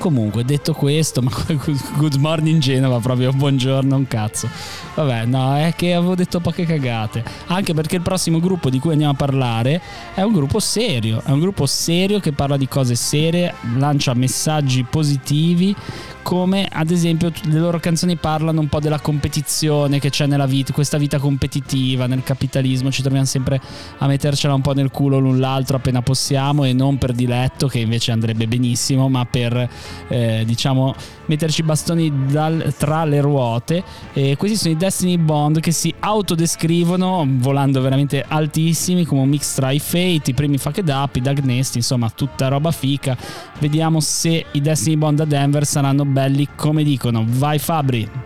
Comunque, 0.01 0.43
detto 0.43 0.73
questo, 0.73 1.21
ma 1.21 1.29
good 1.95 2.15
morning 2.15 2.57
Genova, 2.57 2.97
proprio 2.97 3.31
buongiorno, 3.31 3.95
un 3.95 4.07
cazzo. 4.07 4.49
Vabbè, 4.95 5.25
no, 5.25 5.55
è 5.55 5.75
che 5.75 5.93
avevo 5.93 6.15
detto 6.15 6.39
poche 6.39 6.65
cagate. 6.65 7.23
Anche 7.45 7.75
perché 7.75 7.97
il 7.97 8.01
prossimo 8.01 8.39
gruppo 8.39 8.71
di 8.71 8.79
cui 8.79 8.93
andiamo 8.93 9.13
a 9.13 9.15
parlare 9.15 9.79
è 10.15 10.23
un 10.23 10.33
gruppo 10.33 10.59
serio. 10.59 11.21
È 11.23 11.29
un 11.29 11.39
gruppo 11.39 11.67
serio 11.67 12.19
che 12.19 12.31
parla 12.31 12.57
di 12.57 12.67
cose 12.67 12.95
serie, 12.95 13.53
lancia 13.75 14.15
messaggi 14.15 14.83
positivi 14.89 15.75
come 16.21 16.67
ad 16.71 16.91
esempio 16.91 17.31
le 17.43 17.59
loro 17.59 17.79
canzoni 17.79 18.15
parlano 18.15 18.59
un 18.59 18.67
po' 18.67 18.79
della 18.79 18.99
competizione 18.99 19.99
che 19.99 20.09
c'è 20.09 20.25
nella 20.25 20.45
vita, 20.45 20.73
questa 20.73 20.97
vita 20.97 21.19
competitiva, 21.19 22.07
nel 22.07 22.23
capitalismo, 22.23 22.91
ci 22.91 23.01
troviamo 23.01 23.25
sempre 23.25 23.59
a 23.97 24.07
mettercela 24.07 24.53
un 24.53 24.61
po' 24.61 24.73
nel 24.73 24.91
culo 24.91 25.19
l'un 25.19 25.39
l'altro 25.39 25.77
appena 25.77 26.01
possiamo 26.01 26.63
e 26.63 26.73
non 26.73 26.97
per 26.97 27.13
diletto 27.13 27.67
che 27.67 27.79
invece 27.79 28.11
andrebbe 28.11 28.47
benissimo, 28.47 29.09
ma 29.09 29.25
per 29.25 29.69
eh, 30.07 30.43
diciamo 30.45 30.95
metterci 31.31 31.61
i 31.61 31.63
bastoni 31.63 32.25
dal, 32.27 32.73
tra 32.77 33.05
le 33.05 33.21
ruote 33.21 33.83
e 34.11 34.35
questi 34.37 34.57
sono 34.57 34.73
i 34.73 34.77
Destiny 34.77 35.17
Bond 35.17 35.61
che 35.61 35.71
si 35.71 35.93
autodescrivono 35.97 37.25
volando 37.37 37.79
veramente 37.79 38.25
altissimi 38.27 39.05
come 39.05 39.21
un 39.21 39.29
mix 39.29 39.55
tra 39.55 39.71
i 39.71 39.79
Fate, 39.79 40.31
i 40.31 40.33
primi 40.33 40.57
Fucked 40.57 40.89
Up, 40.89 41.15
i 41.15 41.21
Dag 41.21 41.39
Nest, 41.39 41.75
insomma 41.77 42.09
tutta 42.09 42.49
roba 42.49 42.71
fica. 42.71 43.17
Vediamo 43.59 44.01
se 44.01 44.45
i 44.51 44.61
Destiny 44.61 44.97
Bond 44.97 45.19
da 45.19 45.25
Denver 45.25 45.65
saranno 45.65 46.03
belli 46.03 46.49
come 46.55 46.83
dicono. 46.83 47.23
Vai 47.25 47.59
Fabri! 47.59 48.20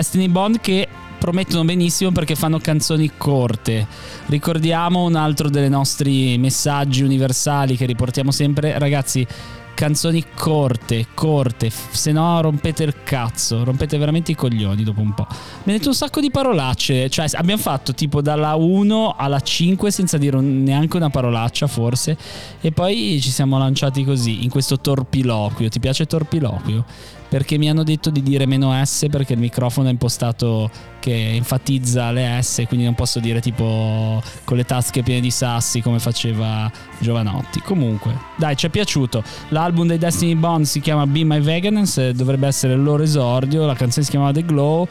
Destiny 0.00 0.28
Bond 0.28 0.60
che 0.60 0.88
promettono 1.18 1.62
benissimo 1.62 2.10
perché 2.10 2.34
fanno 2.34 2.58
canzoni 2.58 3.12
corte. 3.18 3.86
Ricordiamo 4.28 5.04
un 5.04 5.14
altro 5.14 5.50
dei 5.50 5.68
nostri 5.68 6.38
messaggi 6.38 7.02
universali 7.02 7.76
che 7.76 7.84
riportiamo 7.84 8.30
sempre, 8.30 8.78
ragazzi. 8.78 9.26
Canzoni 9.74 10.24
corte, 10.34 11.06
corte, 11.14 11.70
se 11.70 12.12
no 12.12 12.40
rompete 12.42 12.82
il 12.82 12.96
cazzo, 13.02 13.64
rompete 13.64 13.96
veramente 13.96 14.30
i 14.32 14.34
coglioni 14.34 14.84
dopo 14.84 15.00
un 15.00 15.14
po'. 15.14 15.26
Mi 15.62 15.72
detto 15.72 15.88
un 15.88 15.94
sacco 15.94 16.20
di 16.20 16.30
parolacce, 16.30 17.08
cioè 17.08 17.26
abbiamo 17.32 17.62
fatto 17.62 17.94
tipo 17.94 18.20
dalla 18.20 18.56
1 18.56 19.14
alla 19.16 19.40
5 19.40 19.90
senza 19.90 20.18
dire 20.18 20.38
neanche 20.40 20.96
una 20.98 21.08
parolaccia 21.08 21.66
forse 21.66 22.16
e 22.60 22.72
poi 22.72 23.20
ci 23.22 23.30
siamo 23.30 23.56
lanciati 23.58 24.04
così 24.04 24.44
in 24.44 24.50
questo 24.50 24.78
torpiloquio. 24.78 25.68
Ti 25.70 25.80
piace 25.80 26.04
torpiloquio? 26.04 26.84
Perché 27.30 27.56
mi 27.58 27.70
hanno 27.70 27.84
detto 27.84 28.10
di 28.10 28.22
dire 28.24 28.44
meno 28.44 28.72
S 28.84 29.06
perché 29.08 29.34
il 29.34 29.38
microfono 29.38 29.86
è 29.86 29.92
impostato 29.92 30.68
che 30.98 31.36
enfatizza 31.36 32.10
le 32.10 32.40
S, 32.42 32.64
quindi 32.66 32.84
non 32.84 32.94
posso 32.94 33.20
dire 33.20 33.40
tipo 33.40 34.20
con 34.44 34.56
le 34.56 34.64
tasche 34.64 35.04
piene 35.04 35.20
di 35.20 35.30
sassi 35.30 35.80
come 35.80 36.00
faceva 36.00 36.70
Giovanotti. 36.98 37.60
Comunque, 37.60 38.12
dai, 38.36 38.56
ci 38.56 38.66
è 38.66 38.68
piaciuto. 38.68 39.22
L'album 39.50 39.86
dei 39.86 39.96
Destiny 39.96 40.34
Bond 40.34 40.64
si 40.64 40.80
chiama 40.80 41.06
Be 41.06 41.24
My 41.24 41.40
Veganance, 41.40 42.12
dovrebbe 42.12 42.48
essere 42.48 42.74
il 42.74 42.82
loro 42.82 43.04
esordio, 43.04 43.64
la 43.64 43.74
canzone 43.74 44.04
si 44.04 44.10
chiama 44.10 44.32
The 44.32 44.44
Glow 44.44 44.88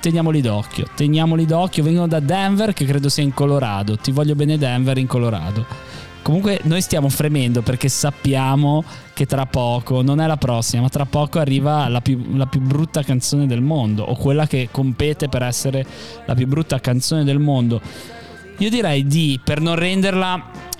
teniamoli 0.00 0.40
d'occhio, 0.40 0.86
teniamoli 0.96 1.46
d'occhio, 1.46 1.84
vengono 1.84 2.08
da 2.08 2.18
Denver 2.18 2.72
che 2.72 2.84
credo 2.84 3.08
sia 3.08 3.22
in 3.22 3.32
Colorado, 3.32 3.96
ti 3.96 4.10
voglio 4.10 4.34
bene 4.34 4.58
Denver 4.58 4.98
in 4.98 5.06
Colorado. 5.06 5.64
Comunque 6.22 6.60
noi 6.64 6.80
stiamo 6.80 7.08
fremendo 7.08 7.62
perché 7.62 7.88
sappiamo 7.88 8.84
che 9.12 9.26
tra 9.26 9.44
poco, 9.46 10.02
non 10.02 10.20
è 10.20 10.26
la 10.26 10.36
prossima, 10.36 10.82
ma 10.82 10.88
tra 10.88 11.04
poco 11.04 11.40
arriva 11.40 11.88
la 11.88 12.00
più, 12.00 12.36
la 12.36 12.46
più, 12.46 12.60
brutta 12.60 13.02
canzone 13.02 13.46
del 13.46 13.60
mondo 13.60 14.04
o 14.04 14.14
quella 14.14 14.46
che 14.46 14.68
compete 14.70 15.28
per 15.28 15.42
essere 15.42 15.84
la 16.24 16.34
più 16.34 16.46
brutta 16.46 16.80
canzone 16.80 17.24
del 17.24 17.40
mondo. 17.40 17.80
Io 18.58 18.70
direi 18.70 19.04
di, 19.04 19.40
per 19.42 19.60
non 19.60 19.74
renderla 19.74 20.70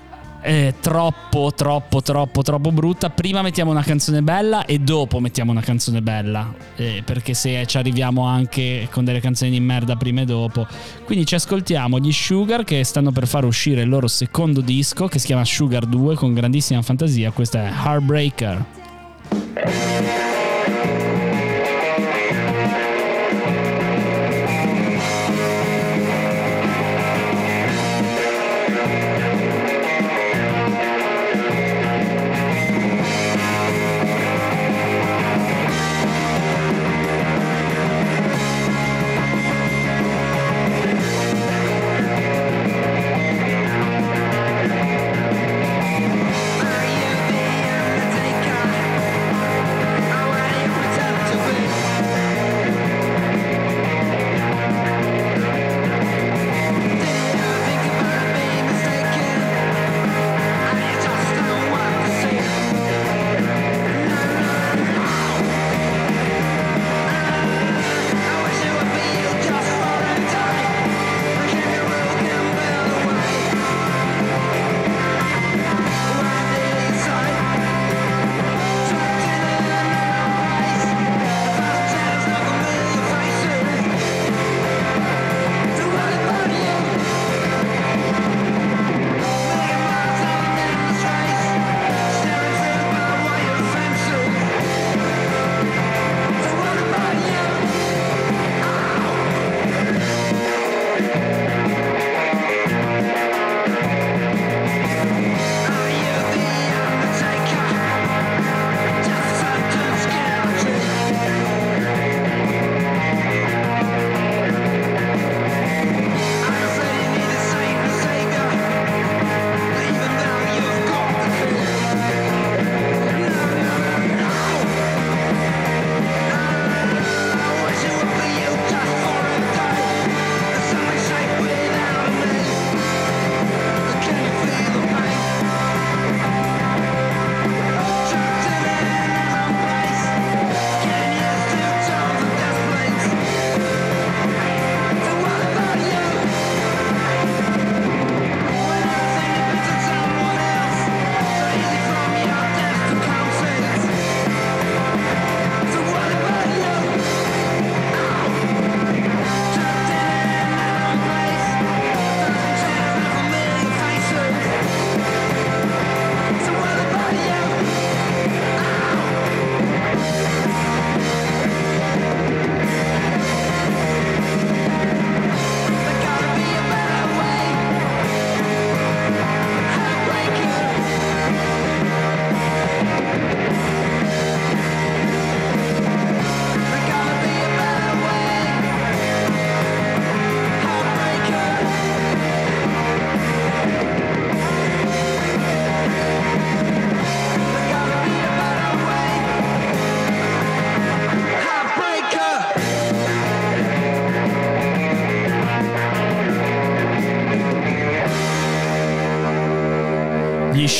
è 0.43 0.73
troppo, 0.81 1.53
troppo, 1.55 2.01
troppo, 2.01 2.41
troppo 2.41 2.71
brutta. 2.71 3.09
Prima 3.09 3.41
mettiamo 3.41 3.71
una 3.71 3.81
canzone 3.81 4.21
bella 4.21 4.65
e 4.65 4.77
dopo 4.79 5.19
mettiamo 5.19 5.51
una 5.51 5.61
canzone 5.61 6.01
bella. 6.01 6.53
Eh, 6.75 7.01
perché 7.05 7.33
se 7.33 7.65
ci 7.65 7.77
arriviamo 7.77 8.25
anche 8.25 8.89
con 8.91 9.05
delle 9.05 9.21
canzoni 9.21 9.51
di 9.51 9.61
merda 9.61 9.95
prima 9.95 10.21
e 10.21 10.25
dopo. 10.25 10.67
Quindi 11.05 11.25
ci 11.25 11.35
ascoltiamo 11.35 11.97
gli 11.99 12.11
Sugar 12.11 12.65
che 12.65 12.83
stanno 12.83 13.11
per 13.11 13.25
far 13.25 13.45
uscire 13.45 13.83
il 13.83 13.89
loro 13.89 14.07
secondo 14.07 14.59
disco 14.59 15.07
che 15.07 15.17
si 15.17 15.27
chiama 15.27 15.45
Sugar 15.45 15.85
2 15.85 16.15
con 16.15 16.33
grandissima 16.33 16.81
fantasia. 16.81 17.31
Questo 17.31 17.57
è 17.57 17.71
Heartbreaker. 17.71 18.65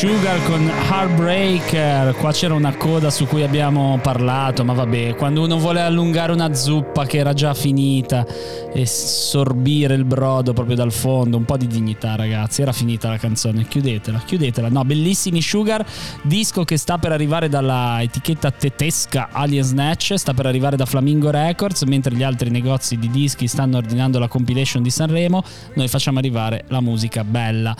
Sugar 0.03 0.43
con 0.43 0.67
Heartbreaker. 0.67 2.13
Qua 2.15 2.33
c'era 2.33 2.53
una 2.53 2.75
coda 2.75 3.09
su 3.09 3.25
cui 3.25 3.41
abbiamo 3.41 3.97
parlato, 4.01 4.65
ma 4.65 4.73
vabbè, 4.73 5.15
quando 5.15 5.41
uno 5.43 5.57
vuole 5.57 5.79
allungare 5.79 6.33
una 6.33 6.53
zuppa 6.53 7.05
che 7.05 7.19
era 7.19 7.31
già 7.31 7.53
finita 7.53 8.25
e 8.73 8.85
sorbire 8.85 9.93
il 9.93 10.03
brodo 10.03 10.51
proprio 10.51 10.75
dal 10.75 10.91
fondo, 10.91 11.37
un 11.37 11.45
po' 11.45 11.55
di 11.55 11.67
dignità, 11.67 12.17
ragazzi. 12.17 12.61
Era 12.61 12.73
finita 12.73 13.07
la 13.07 13.15
canzone, 13.15 13.65
chiudetela, 13.65 14.19
chiudetela. 14.25 14.67
No, 14.67 14.83
bellissimi 14.83 15.41
Sugar, 15.41 15.85
disco 16.23 16.65
che 16.65 16.75
sta 16.75 16.97
per 16.97 17.13
arrivare 17.13 17.47
dalla 17.47 18.01
etichetta 18.01 18.51
tedesca 18.51 19.29
Alien 19.31 19.63
Snatch, 19.63 20.15
sta 20.17 20.33
per 20.33 20.47
arrivare 20.47 20.75
da 20.75 20.85
Flamingo 20.85 21.29
Records, 21.29 21.83
mentre 21.83 22.13
gli 22.13 22.23
altri 22.23 22.49
negozi 22.49 22.97
di 22.97 23.09
dischi 23.09 23.47
stanno 23.47 23.77
ordinando 23.77 24.19
la 24.19 24.27
compilation 24.27 24.83
di 24.83 24.89
Sanremo, 24.89 25.41
noi 25.75 25.87
facciamo 25.87 26.19
arrivare 26.19 26.65
la 26.67 26.81
musica 26.81 27.23
bella. 27.23 27.73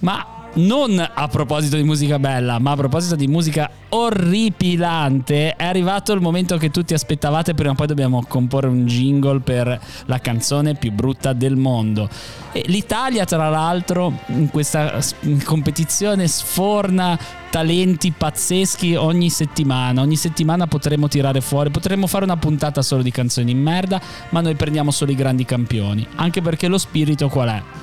Ma 0.00 0.39
non 0.54 0.98
a 0.98 1.28
proposito 1.28 1.76
di 1.76 1.82
musica 1.82 2.18
bella, 2.18 2.58
ma 2.58 2.72
a 2.72 2.76
proposito 2.76 3.14
di 3.14 3.26
musica 3.28 3.70
orripilante, 3.90 5.54
è 5.54 5.64
arrivato 5.64 6.12
il 6.12 6.20
momento 6.20 6.56
che 6.56 6.70
tutti 6.70 6.94
aspettavate. 6.94 7.54
Prima 7.54 7.72
o 7.72 7.74
poi 7.74 7.86
dobbiamo 7.86 8.24
comporre 8.26 8.68
un 8.68 8.86
jingle 8.86 9.40
per 9.40 9.80
la 10.06 10.18
canzone 10.18 10.74
più 10.74 10.92
brutta 10.92 11.32
del 11.32 11.56
mondo. 11.56 12.08
E 12.52 12.64
l'Italia, 12.66 13.24
tra 13.24 13.48
l'altro, 13.48 14.12
in 14.26 14.50
questa 14.50 14.98
competizione 15.44 16.26
sforna 16.26 17.18
talenti 17.50 18.12
pazzeschi 18.12 18.94
ogni 18.94 19.30
settimana. 19.30 20.00
Ogni 20.00 20.16
settimana 20.16 20.66
potremo 20.66 21.08
tirare 21.08 21.40
fuori, 21.40 21.70
potremmo 21.70 22.06
fare 22.06 22.24
una 22.24 22.36
puntata 22.36 22.82
solo 22.82 23.02
di 23.02 23.10
canzoni 23.10 23.50
in 23.52 23.60
merda, 23.60 24.00
ma 24.30 24.40
noi 24.40 24.54
prendiamo 24.54 24.90
solo 24.90 25.12
i 25.12 25.16
grandi 25.16 25.44
campioni. 25.44 26.06
Anche 26.16 26.42
perché 26.42 26.68
lo 26.68 26.78
spirito 26.78 27.28
qual 27.28 27.48
è? 27.48 27.79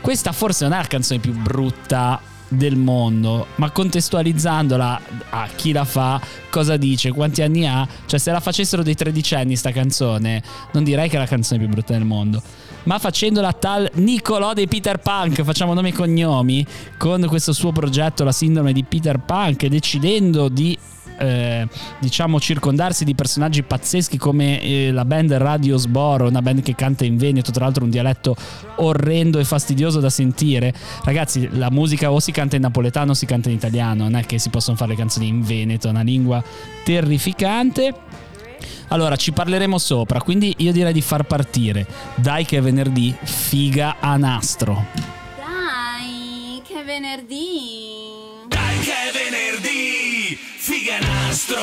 Questa 0.00 0.32
forse 0.32 0.64
non 0.64 0.72
è 0.72 0.78
la 0.78 0.86
canzone 0.86 1.20
più 1.20 1.32
brutta 1.32 2.20
del 2.48 2.76
mondo, 2.76 3.46
ma 3.56 3.70
contestualizzandola 3.70 5.00
a 5.30 5.48
chi 5.54 5.72
la 5.72 5.84
fa, 5.84 6.20
cosa 6.50 6.76
dice, 6.76 7.12
quanti 7.12 7.42
anni 7.42 7.66
ha, 7.66 7.86
cioè 8.06 8.18
se 8.18 8.32
la 8.32 8.40
facessero 8.40 8.82
dei 8.82 8.94
tredicenni 8.94 9.54
sta 9.54 9.70
canzone, 9.70 10.42
non 10.72 10.82
direi 10.82 11.08
che 11.08 11.16
è 11.16 11.18
la 11.18 11.26
canzone 11.26 11.60
più 11.60 11.68
brutta 11.68 11.92
del 11.92 12.04
mondo. 12.04 12.42
Ma 12.84 12.98
facendola 12.98 13.52
tal 13.52 13.88
Nicolò 13.94 14.52
dei 14.52 14.66
Peter 14.66 14.98
Punk, 14.98 15.42
facciamo 15.42 15.74
nomi 15.74 15.90
e 15.90 15.92
cognomi, 15.92 16.66
con 16.96 17.24
questo 17.28 17.52
suo 17.52 17.70
progetto, 17.70 18.24
la 18.24 18.32
sindrome 18.32 18.72
di 18.72 18.82
Peter 18.84 19.18
Punk, 19.18 19.66
decidendo 19.66 20.48
di 20.48 20.76
eh, 21.20 21.68
diciamo 21.98 22.40
circondarsi 22.40 23.04
di 23.04 23.14
personaggi 23.14 23.62
pazzeschi 23.62 24.16
come 24.16 24.60
eh, 24.62 24.90
la 24.90 25.04
band 25.04 25.32
Radio 25.34 25.76
Sboro, 25.76 26.28
una 26.28 26.42
band 26.42 26.62
che 26.62 26.74
canta 26.74 27.04
in 27.04 27.16
Veneto, 27.16 27.50
tra 27.50 27.64
l'altro 27.64 27.84
un 27.84 27.90
dialetto 27.90 28.34
orrendo 28.76 29.38
e 29.38 29.44
fastidioso 29.44 30.00
da 30.00 30.10
sentire. 30.10 30.72
Ragazzi, 31.04 31.48
la 31.52 31.70
musica 31.70 32.10
o 32.10 32.20
si 32.20 32.32
canta 32.32 32.56
in 32.56 32.62
napoletano 32.62 33.10
o 33.10 33.14
si 33.14 33.26
canta 33.26 33.48
in 33.50 33.56
italiano, 33.56 34.04
non 34.04 34.16
è 34.16 34.24
che 34.24 34.38
si 34.38 34.48
possono 34.48 34.76
fare 34.76 34.90
le 34.92 34.96
canzoni 34.96 35.28
in 35.28 35.42
Veneto, 35.42 35.88
è 35.88 35.90
una 35.90 36.02
lingua 36.02 36.42
terrificante. 36.84 37.94
Allora, 38.88 39.14
ci 39.16 39.32
parleremo 39.32 39.78
sopra, 39.78 40.20
quindi 40.20 40.52
io 40.58 40.72
direi 40.72 40.92
di 40.92 41.00
far 41.00 41.22
partire. 41.22 41.86
Dai 42.16 42.44
che 42.44 42.58
è 42.58 42.60
venerdì, 42.60 43.14
figa 43.22 43.96
a 44.00 44.16
nastro. 44.16 44.86
Dai, 45.36 46.60
che 46.66 46.82
venerdì. 46.82 48.08
Dai 48.48 48.78
che 48.80 48.90
è 48.90 49.12
venerdì, 49.12 50.09
figa 50.70 51.00
nastro. 51.00 51.60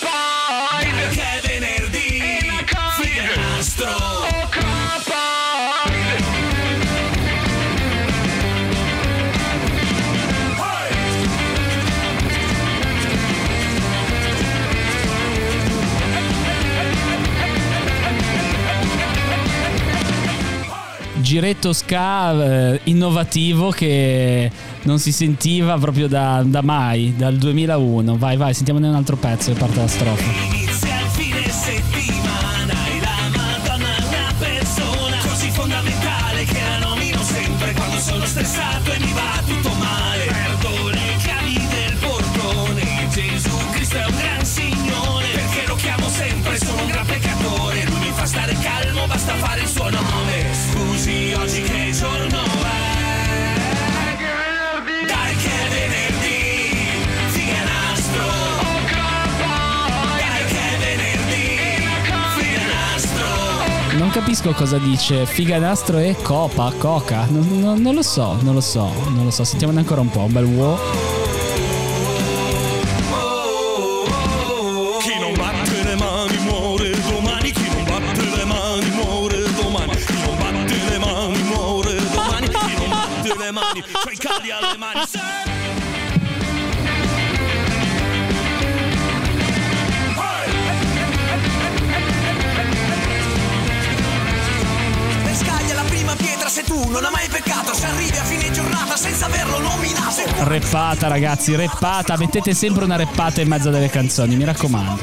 Dai 0.00 0.90
che 1.10 1.22
è 1.22 1.40
venerdì, 1.46 2.20
figa 2.98 3.36
nastro. 3.36 4.32
Giretto 21.20 21.72
ska 21.72 22.72
eh, 22.72 22.80
innovativo 22.84 23.70
che 23.70 24.50
non 24.84 24.98
si 24.98 25.12
sentiva 25.12 25.76
proprio 25.78 26.08
da, 26.08 26.42
da 26.44 26.62
mai, 26.62 27.14
dal 27.16 27.36
2001. 27.36 28.16
Vai, 28.16 28.36
vai, 28.36 28.54
sentiamone 28.54 28.88
un 28.88 28.94
altro 28.94 29.16
pezzo 29.16 29.52
che 29.52 29.58
parte 29.58 29.80
la 29.80 29.88
strofa. 29.88 30.62
Stressato 38.34 38.90
e 38.90 38.98
mi 38.98 39.12
va 39.12 39.40
tutto 39.46 39.72
male. 39.74 40.24
Perdo 40.24 40.88
le 40.88 41.16
chiavi 41.18 41.68
del 41.68 41.96
portone, 42.00 43.06
Gesù 43.10 43.56
Cristo 43.70 43.96
è 43.96 44.04
un 44.06 44.16
gran 44.16 44.44
signore, 44.44 45.28
perché 45.34 45.64
lo 45.68 45.76
chiamo 45.76 46.08
sempre, 46.08 46.58
sono 46.58 46.82
un 46.82 46.88
gran 46.88 47.06
peccatore, 47.06 47.84
mi 48.00 48.10
fa 48.12 48.26
stare 48.26 48.56
calmo, 48.60 49.06
basta 49.06 49.34
fare 49.34 49.60
il 49.60 49.68
suo 49.68 49.88
nome. 49.88 50.23
Capisco 64.14 64.52
cosa 64.52 64.78
dice 64.78 65.26
figa 65.26 65.58
nastro 65.58 65.98
e 65.98 66.14
copa, 66.22 66.72
coca. 66.78 67.26
Non, 67.28 67.58
non- 67.58 67.80
non 67.82 67.96
lo 67.96 68.02
so, 68.02 68.36
non 68.42 68.54
lo 68.54 68.60
so, 68.60 68.88
non 69.08 69.24
lo 69.24 69.30
so. 69.32 69.42
Sentiamone 69.42 69.80
ancora 69.80 70.02
un 70.02 70.08
po'. 70.08 70.20
Un 70.20 70.32
bel 70.32 70.44
wow. 70.44 70.78
Tu 96.84 96.90
non 96.90 97.04
hai 97.04 97.10
mai 97.10 97.28
peccato 97.28 97.72
Se 97.74 97.86
arrivi 97.86 98.16
a 98.16 98.24
fine 98.24 98.50
giornata 98.50 98.96
senza 98.96 99.26
averlo 99.26 99.58
nominato 99.58 100.02
Reppata, 100.44 101.08
ragazzi, 101.08 101.56
reppata. 101.56 102.16
Mettete 102.16 102.54
sempre 102.54 102.84
una 102.84 102.96
reppata 102.96 103.40
in 103.40 103.48
mezzo 103.48 103.70
delle 103.70 103.88
canzoni, 103.88 104.36
mi 104.36 104.44
raccomando. 104.44 105.00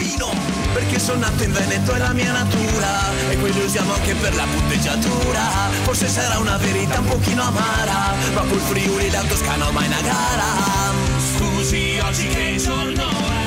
Perché 0.73 0.99
sono 0.99 1.19
nato 1.19 1.43
in 1.43 1.51
Veneto 1.51 1.93
è 1.93 1.97
la 1.97 2.13
mia 2.13 2.31
natura 2.31 3.11
E 3.29 3.37
quelli 3.37 3.59
usiamo 3.61 3.93
anche 3.93 4.13
per 4.15 4.33
la 4.35 4.45
punteggiatura 4.45 5.41
Forse 5.83 6.07
sarà 6.07 6.39
una 6.39 6.57
verità 6.57 6.99
un 6.99 7.07
pochino 7.07 7.43
amara 7.43 8.13
Ma 8.33 8.41
col 8.41 8.59
Friuli 8.59 9.09
la 9.11 9.21
Toscana 9.21 9.65
ormai 9.67 9.83
è 9.83 9.87
una 9.87 10.01
gara 10.01 10.45
Scusi, 11.35 11.99
oggi 12.01 12.27
che 12.27 12.55
giorno 12.57 13.09
è? 13.09 13.40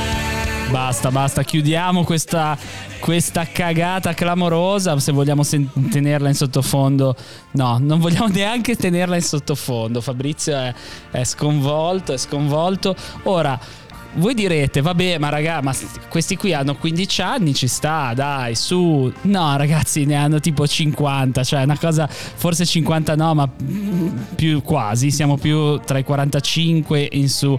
Basta, 0.70 1.10
basta, 1.10 1.42
chiudiamo 1.42 2.02
questa, 2.04 2.58
questa 2.98 3.46
cagata 3.46 4.12
clamorosa. 4.12 4.98
Se 4.98 5.12
vogliamo 5.12 5.42
sen- 5.44 5.70
tenerla 5.90 6.28
in 6.28 6.34
sottofondo, 6.34 7.14
no, 7.52 7.78
non 7.80 8.00
vogliamo 8.00 8.26
neanche 8.28 8.74
tenerla 8.74 9.14
in 9.14 9.22
sottofondo. 9.22 10.00
Fabrizio 10.00 10.56
è, 10.56 10.74
è 11.10 11.24
sconvolto, 11.24 12.12
è 12.12 12.18
sconvolto. 12.18 12.94
Ora. 13.24 13.58
Voi 14.16 14.32
direte, 14.32 14.80
vabbè, 14.80 15.18
ma 15.18 15.28
raga, 15.28 15.60
ma 15.60 15.74
questi 16.08 16.36
qui 16.36 16.54
hanno 16.54 16.76
15 16.76 17.20
anni, 17.20 17.52
ci 17.52 17.66
sta, 17.66 18.12
dai, 18.14 18.54
su. 18.54 19.12
No, 19.22 19.56
ragazzi, 19.56 20.04
ne 20.04 20.14
hanno 20.14 20.38
tipo 20.38 20.68
50, 20.68 21.42
cioè 21.42 21.64
una 21.64 21.76
cosa, 21.76 22.06
forse 22.06 22.64
50 22.64 23.16
no, 23.16 23.34
ma 23.34 23.50
più 24.36 24.62
quasi, 24.62 25.10
siamo 25.10 25.36
più 25.36 25.78
tra 25.78 25.98
i 25.98 26.04
45 26.04 27.08
in 27.10 27.28
su. 27.28 27.58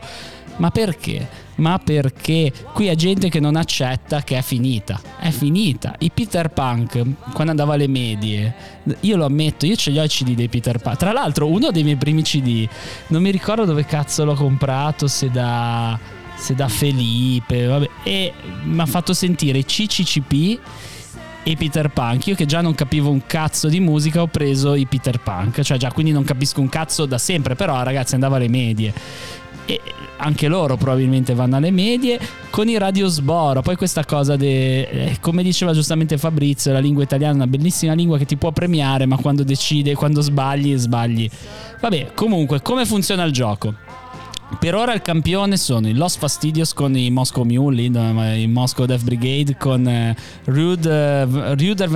Ma 0.56 0.72
perché? 0.72 1.28
Ma 1.56 1.80
perché 1.80 2.52
qui 2.74 2.88
è 2.88 2.96
gente 2.96 3.30
che 3.30 3.40
non 3.40 3.56
accetta 3.56 4.24
che 4.24 4.38
è 4.38 4.42
finita. 4.42 5.00
È 5.20 5.30
finita. 5.30 5.96
I 6.00 6.12
Peter 6.12 6.50
Punk, 6.50 7.02
quando 7.34 7.52
andavo 7.52 7.72
alle 7.72 7.88
medie, 7.88 8.54
io 9.02 9.16
lo 9.16 9.26
ammetto, 9.26 9.66
io 9.66 9.76
ce 9.76 9.92
li 9.92 10.00
ho 10.00 10.04
i 10.04 10.08
CD 10.08 10.36
dei 10.36 10.50
Peter 10.50 10.80
Punk. 10.80 10.98
Tra 10.98 11.12
l'altro, 11.12 11.48
uno 11.48 11.72
dei 11.72 11.84
miei 11.84 11.96
primi 11.96 12.24
CD, 12.24 12.68
non 13.08 13.22
mi 13.22 13.32
ricordo 13.32 13.66
dove 13.66 13.86
cazzo 13.86 14.26
l'ho 14.26 14.34
comprato, 14.34 15.08
se 15.08 15.30
da, 15.30 15.98
se 16.36 16.56
da 16.56 16.68
Felipe, 16.68 17.66
vabbè, 17.66 17.90
e 18.04 18.34
mi 18.64 18.82
ha 18.82 18.86
fatto 18.86 19.14
sentire 19.14 19.64
CCCP 19.64 20.60
e 21.48 21.56
Peter 21.56 21.90
Punk. 21.90 22.26
Io 22.28 22.36
che 22.36 22.48
già 22.48 22.60
non 22.60 22.74
capivo 22.74 23.12
un 23.12 23.22
cazzo 23.28 23.70
di 23.70 23.80
musica, 23.80 24.22
ho 24.22 24.28
preso 24.28 24.74
i 24.74 24.88
Peter 24.88 25.20
Punk. 25.20 25.62
Cioè, 25.62 25.78
già 25.78 25.92
quindi 25.92 26.12
non 26.12 26.24
capisco 26.24 26.60
un 26.60 26.70
cazzo 26.70 27.06
da 27.06 27.20
sempre. 27.20 27.54
Però, 27.54 27.82
ragazzi, 27.84 28.16
andavo 28.16 28.36
alle 28.36 28.50
medie. 28.50 28.92
E 29.68 29.80
anche 30.18 30.48
loro 30.48 30.78
probabilmente 30.78 31.34
vanno 31.34 31.58
alle 31.58 31.72
medie 31.72 32.20
con 32.50 32.68
i 32.70 32.78
radio 32.78 33.08
sboro. 33.08 33.62
Poi 33.62 33.76
questa 33.76 34.06
cosa, 34.06 34.36
de, 34.36 34.82
eh, 34.82 35.18
come 35.20 35.44
diceva 35.44 35.74
giustamente 35.74 36.18
Fabrizio, 36.18 36.72
la 36.72 36.80
lingua 36.80 37.04
italiana 37.04 37.34
è 37.34 37.36
una 37.36 37.48
bellissima 37.48 37.94
lingua 37.94 38.18
che 38.18 38.26
ti 38.26 38.38
può 38.38 38.52
premiare, 38.52 39.06
ma 39.06 39.18
quando 39.18 39.44
decide, 39.44 39.96
quando 39.96 40.22
sbagli, 40.22 40.76
sbagli. 40.78 41.30
Vabbè, 41.82 42.12
comunque, 42.14 42.62
come 42.62 42.86
funziona 42.86 43.24
il 43.24 43.32
gioco? 43.32 43.74
Per 44.60 44.76
ora 44.76 44.94
il 44.94 45.02
campione 45.02 45.58
sono 45.58 45.88
i 45.88 45.94
Los 45.94 46.18
Fastidios 46.18 46.74
con 46.74 46.96
i 46.96 47.10
Moscow 47.10 47.44
Mule, 47.44 47.82
i 47.82 48.48
Moscow 48.48 48.86
Death 48.86 49.04
Brigade 49.04 49.58
con 49.58 49.88
eh, 49.88 50.16
Rude, 50.46 50.90
eh, 50.90 51.56
Ruder. 51.56 51.90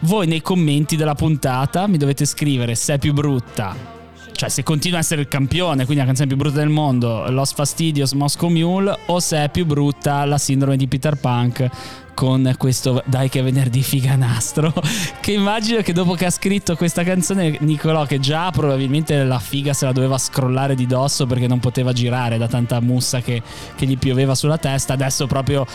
Voi 0.00 0.26
nei 0.28 0.40
commenti 0.40 0.94
della 0.94 1.16
puntata 1.16 1.88
mi 1.88 1.96
dovete 1.96 2.24
scrivere 2.24 2.76
se 2.76 2.94
è 2.94 2.98
più 2.98 3.12
brutta, 3.12 3.97
cioè 4.38 4.48
se 4.50 4.62
continua 4.62 4.98
a 4.98 5.00
essere 5.00 5.22
il 5.22 5.26
campione, 5.26 5.84
quindi 5.84 5.96
la 5.96 6.04
canzone 6.04 6.28
più 6.28 6.36
brutta 6.36 6.58
del 6.58 6.68
mondo, 6.68 7.28
Los 7.28 7.52
Fastidios 7.52 8.12
Moscow 8.12 8.48
Mule, 8.48 8.96
o 9.06 9.18
se 9.18 9.42
è 9.42 9.50
più 9.50 9.66
brutta 9.66 10.24
la 10.26 10.38
sindrome 10.38 10.76
di 10.76 10.86
Peter 10.86 11.16
Punk 11.16 11.68
con 12.14 12.54
questo 12.56 13.02
dai 13.04 13.28
che 13.28 13.42
venerdì 13.42 13.82
figa 13.82 14.14
nastro. 14.14 14.72
Che 15.20 15.32
immagino 15.32 15.82
che 15.82 15.92
dopo 15.92 16.14
che 16.14 16.26
ha 16.26 16.30
scritto 16.30 16.76
questa 16.76 17.02
canzone 17.02 17.56
Nicolò 17.60 18.06
che 18.06 18.20
già 18.20 18.52
probabilmente 18.52 19.24
la 19.24 19.40
figa 19.40 19.72
se 19.72 19.86
la 19.86 19.92
doveva 19.92 20.16
scrollare 20.16 20.76
di 20.76 20.86
dosso 20.86 21.26
perché 21.26 21.48
non 21.48 21.58
poteva 21.58 21.92
girare 21.92 22.38
da 22.38 22.46
tanta 22.46 22.80
mussa 22.80 23.20
che, 23.20 23.42
che 23.74 23.86
gli 23.86 23.98
pioveva 23.98 24.36
sulla 24.36 24.56
testa 24.56 24.92
adesso 24.92 25.26
proprio 25.26 25.66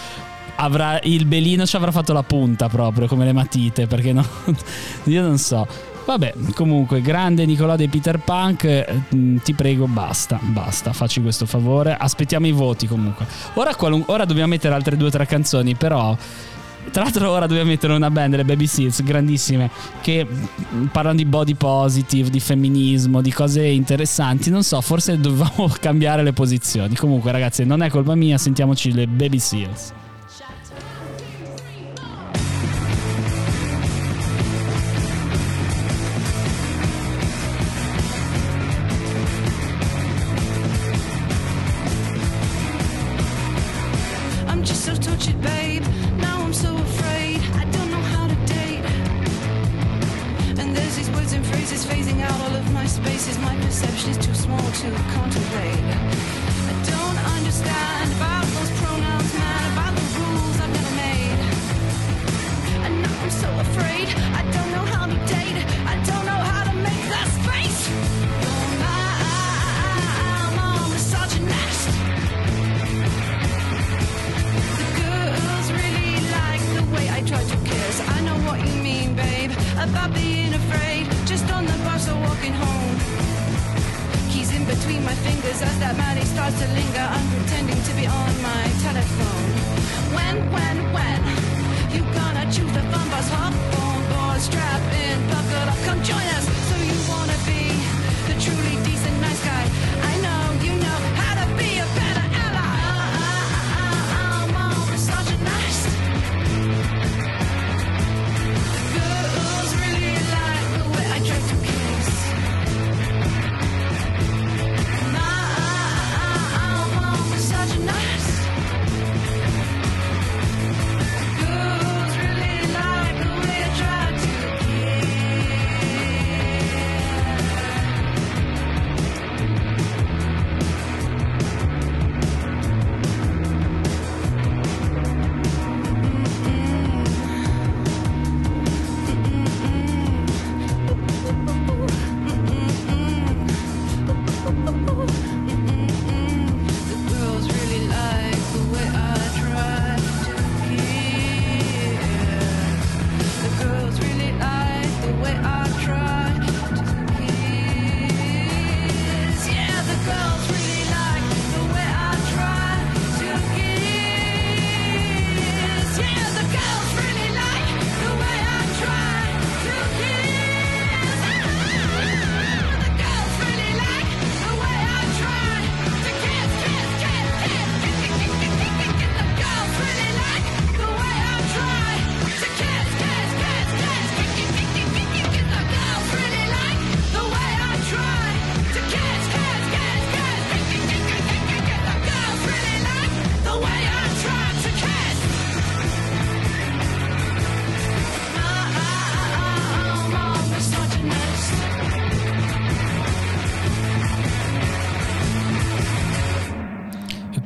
avrà 0.56 1.00
il 1.04 1.26
belino 1.26 1.66
ci 1.66 1.76
avrà 1.76 1.92
fatto 1.92 2.14
la 2.14 2.24
punta 2.24 2.70
proprio 2.70 3.08
come 3.08 3.26
le 3.26 3.34
matite 3.34 3.88
perché 3.88 4.14
no, 4.14 4.26
io 5.06 5.22
non 5.22 5.38
so 5.38 5.68
Vabbè, 6.06 6.34
comunque, 6.54 7.02
grande 7.02 7.46
Nicolò 7.46 7.76
dei 7.78 7.88
Peter 7.88 8.20
Punk, 8.20 8.66
eh, 8.66 9.02
mh, 9.10 9.38
ti 9.38 9.54
prego, 9.54 9.88
basta, 9.88 10.38
basta, 10.42 10.92
facci 10.92 11.22
questo 11.22 11.46
favore. 11.46 11.96
Aspettiamo 11.98 12.46
i 12.46 12.52
voti 12.52 12.88
comunque. 12.88 13.26
Ora, 13.54 13.74
qualun- 13.76 14.04
ora 14.08 14.26
dobbiamo 14.26 14.50
mettere 14.50 14.74
altre 14.74 14.98
due 14.98 15.08
o 15.08 15.12
tre 15.12 15.26
canzoni, 15.26 15.76
però... 15.76 16.16
Tra 16.92 17.04
l'altro 17.04 17.30
ora 17.30 17.48
dobbiamo 17.48 17.70
mettere 17.70 17.94
una 17.94 18.12
band, 18.12 18.36
le 18.36 18.44
Baby 18.44 18.68
Seals, 18.68 19.02
grandissime, 19.04 19.70
che 20.02 20.26
mh, 20.26 20.88
parlano 20.92 21.16
di 21.16 21.26
body 21.26 21.56
positive, 21.56 22.30
di 22.30 22.42
femminismo, 22.42 23.22
di 23.22 23.32
cose 23.32 23.66
interessanti. 23.66 24.50
Non 24.50 24.64
so, 24.64 24.82
forse 24.82 25.18
dovevamo 25.18 25.74
cambiare 25.80 26.24
le 26.24 26.34
posizioni. 26.34 26.96
Comunque 26.96 27.32
ragazzi, 27.32 27.64
non 27.64 27.82
è 27.82 27.90
colpa 27.90 28.16
mia, 28.16 28.38
sentiamoci 28.38 28.92
le 28.92 29.08
Baby 29.08 29.40
Seals. 29.40 29.94
Perception 53.84 54.12
is 54.12 54.18
too 54.18 54.34
small 54.34 54.60
to 54.60 54.92
contemplate. 55.14 55.84
I 56.68 56.74
don't 56.88 57.18
understand 57.36 58.23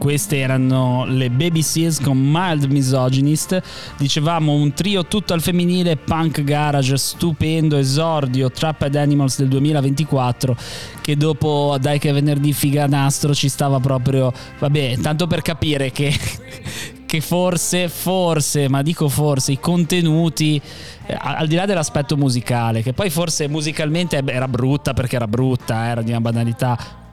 Queste 0.08 0.38
erano 0.38 1.04
le 1.06 1.30
Baby 1.30 1.62
Seals 1.62 2.00
con 2.00 2.18
Mild 2.18 2.64
Misogynist. 2.72 3.62
Dicevamo 3.98 4.54
un 4.54 4.72
trio 4.72 5.06
tutto 5.06 5.34
al 5.34 5.42
femminile, 5.42 5.98
punk 5.98 6.46
garage, 6.46 6.96
stupendo 6.96 7.76
esordio, 7.76 8.50
Trapped 8.50 8.96
Animals 8.96 9.38
del 9.40 9.50
2024. 9.50 10.56
Che 11.02 11.18
dopo 11.18 11.76
Dai 11.82 12.00
che 12.00 12.14
venerdì 12.14 12.54
figa 12.54 12.88
nastro 12.88 13.36
ci 13.36 13.50
stava 13.50 13.82
proprio. 13.82 14.32
Vabbè, 14.60 14.98
tanto 15.02 15.28
per 15.28 15.42
capire 15.42 15.92
che. 15.92 16.16
Che 17.08 17.22
forse, 17.22 17.88
forse, 17.88 18.68
ma 18.68 18.82
dico 18.82 19.08
forse, 19.08 19.54
i 19.54 19.62
contenuti, 19.62 20.62
eh, 21.06 21.18
al 21.18 21.48
di 21.48 21.56
là 21.56 21.66
dell'aspetto 21.66 22.18
musicale, 22.18 22.82
che 22.82 22.92
poi 22.92 23.10
forse 23.10 23.48
musicalmente 23.48 24.22
era 24.26 24.50
brutta 24.50 24.92
perché 24.92 25.16
era 25.16 25.26
brutta, 25.26 25.86
era 25.86 26.02
di 26.02 26.10
una 26.10 26.20
banalità, 26.20 27.07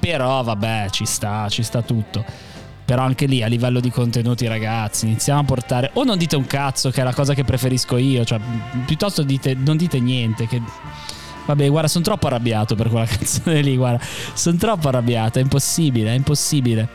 però 0.00 0.42
vabbè, 0.42 0.88
ci 0.90 1.04
sta, 1.04 1.48
ci 1.48 1.62
sta 1.62 1.82
tutto. 1.82 2.24
Però 2.84 3.02
anche 3.02 3.26
lì 3.26 3.40
a 3.42 3.46
livello 3.46 3.78
di 3.78 3.90
contenuti, 3.90 4.48
ragazzi, 4.48 5.04
iniziamo 5.04 5.40
a 5.40 5.44
portare. 5.44 5.90
O 5.94 6.02
non 6.02 6.18
dite 6.18 6.34
un 6.34 6.46
cazzo, 6.46 6.90
che 6.90 7.02
è 7.02 7.04
la 7.04 7.14
cosa 7.14 7.34
che 7.34 7.44
preferisco 7.44 7.96
io. 7.96 8.24
Cioè, 8.24 8.40
piuttosto 8.84 9.22
dite, 9.22 9.54
non 9.54 9.76
dite 9.76 10.00
niente. 10.00 10.48
Che... 10.48 10.60
Vabbè, 11.46 11.68
guarda, 11.68 11.86
sono 11.86 12.02
troppo 12.02 12.26
arrabbiato 12.26 12.74
per 12.74 12.88
quella 12.88 13.06
canzone 13.06 13.60
lì. 13.62 13.76
Guarda, 13.76 14.04
sono 14.32 14.56
troppo 14.56 14.88
arrabbiato. 14.88 15.38
È 15.38 15.42
impossibile, 15.42 16.10
è 16.10 16.16
impossibile. 16.16 16.88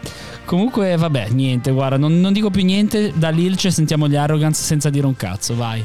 Comunque, 0.44 0.98
vabbè, 0.98 1.30
niente, 1.30 1.72
guarda, 1.72 1.96
non, 1.96 2.20
non 2.20 2.34
dico 2.34 2.50
più 2.50 2.66
niente. 2.66 3.14
Da 3.16 3.30
Lilce 3.30 3.72
sentiamo 3.72 4.10
gli 4.10 4.18
arrogance 4.18 4.62
senza 4.64 4.90
dire 4.90 5.06
un 5.06 5.16
cazzo, 5.16 5.56
vai. 5.56 5.82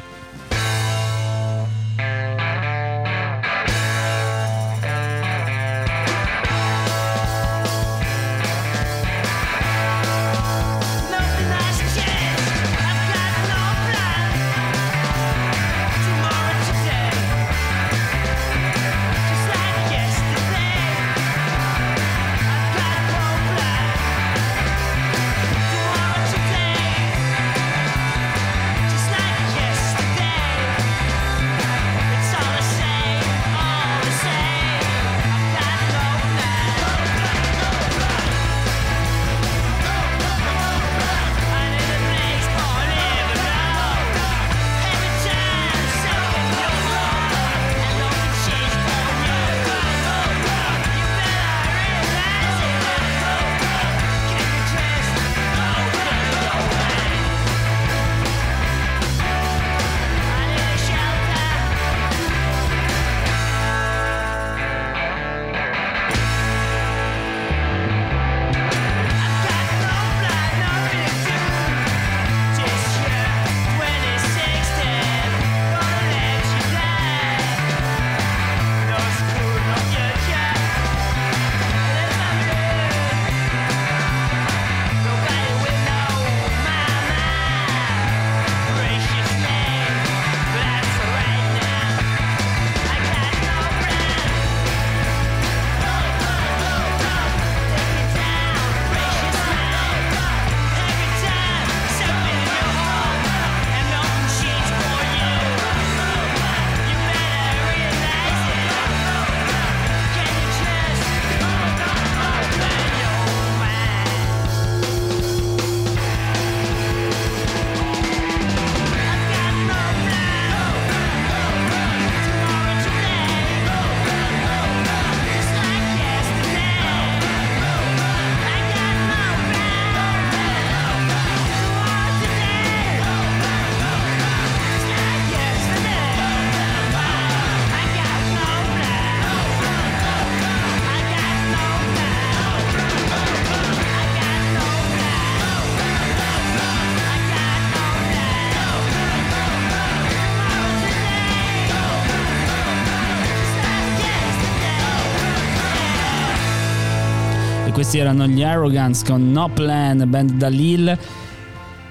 Questi 157.91 158.09
erano 158.09 158.29
gli 158.29 158.45
Arrogance 158.45 159.05
con 159.05 159.33
No 159.33 159.49
Plan, 159.49 160.05
band 160.07 160.35
da 160.35 160.47
Lille. 160.47 160.97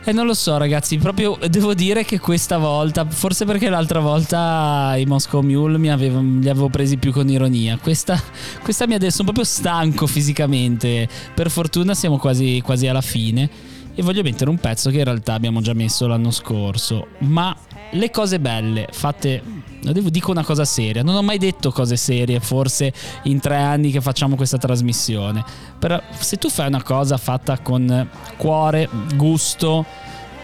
E 0.02 0.14
non 0.14 0.26
lo 0.26 0.34
so 0.34 0.56
ragazzi, 0.56 0.98
proprio 0.98 1.38
devo 1.50 1.74
dire 1.74 2.06
che 2.06 2.20
questa 2.20 2.58
volta, 2.58 3.06
forse 3.06 3.44
perché 3.44 3.68
l'altra 3.68 4.00
volta 4.00 4.94
i 4.96 5.06
Moscow 5.06 5.42
Mule 5.42 5.78
mi 5.78 5.92
avevo, 5.92 6.22
li 6.22 6.48
avevo 6.48 6.70
presi 6.70 6.96
più 6.96 7.12
con 7.12 7.28
ironia, 7.28 7.78
questa, 7.78 8.18
questa 8.64 8.88
mi 8.88 8.94
ha 8.94 8.98
detto, 8.98 9.12
sono 9.12 9.26
proprio 9.26 9.44
stanco 9.44 10.08
fisicamente, 10.08 11.06
per 11.34 11.52
fortuna 11.52 11.94
siamo 11.94 12.18
quasi, 12.18 12.62
quasi 12.64 12.88
alla 12.88 13.02
fine. 13.02 13.50
E 13.94 14.02
voglio 14.02 14.24
mettere 14.24 14.50
un 14.50 14.58
pezzo 14.58 14.90
che 14.92 15.00
in 15.00 15.04
realtà 15.04 15.34
abbiamo 15.34 15.60
già 15.60 15.74
messo 15.74 16.08
l'anno 16.08 16.32
scorso, 16.32 17.08
ma 17.20 17.54
le 17.92 18.12
cose 18.12 18.40
belle 18.40 18.88
fatte 18.92 19.42
dico 19.82 20.32
una 20.32 20.44
cosa 20.44 20.66
seria. 20.66 21.04
Non 21.04 21.16
ho 21.16 21.22
mai 21.22 21.38
detto 21.38 21.72
cose 21.72 21.96
serie 21.96 22.40
forse 22.40 22.94
in 23.24 23.40
tre 23.40 23.58
anni 23.58 23.92
che 23.92 24.02
facciamo 24.02 24.36
questa 24.36 24.58
trasmissione. 24.58 25.44
Però 25.78 26.00
se 26.18 26.38
tu 26.38 26.50
fai 26.50 26.68
una 26.68 26.84
cosa 26.84 27.18
fatta 27.18 27.58
con 27.60 28.08
cuore 28.38 28.90
gusto 29.16 29.86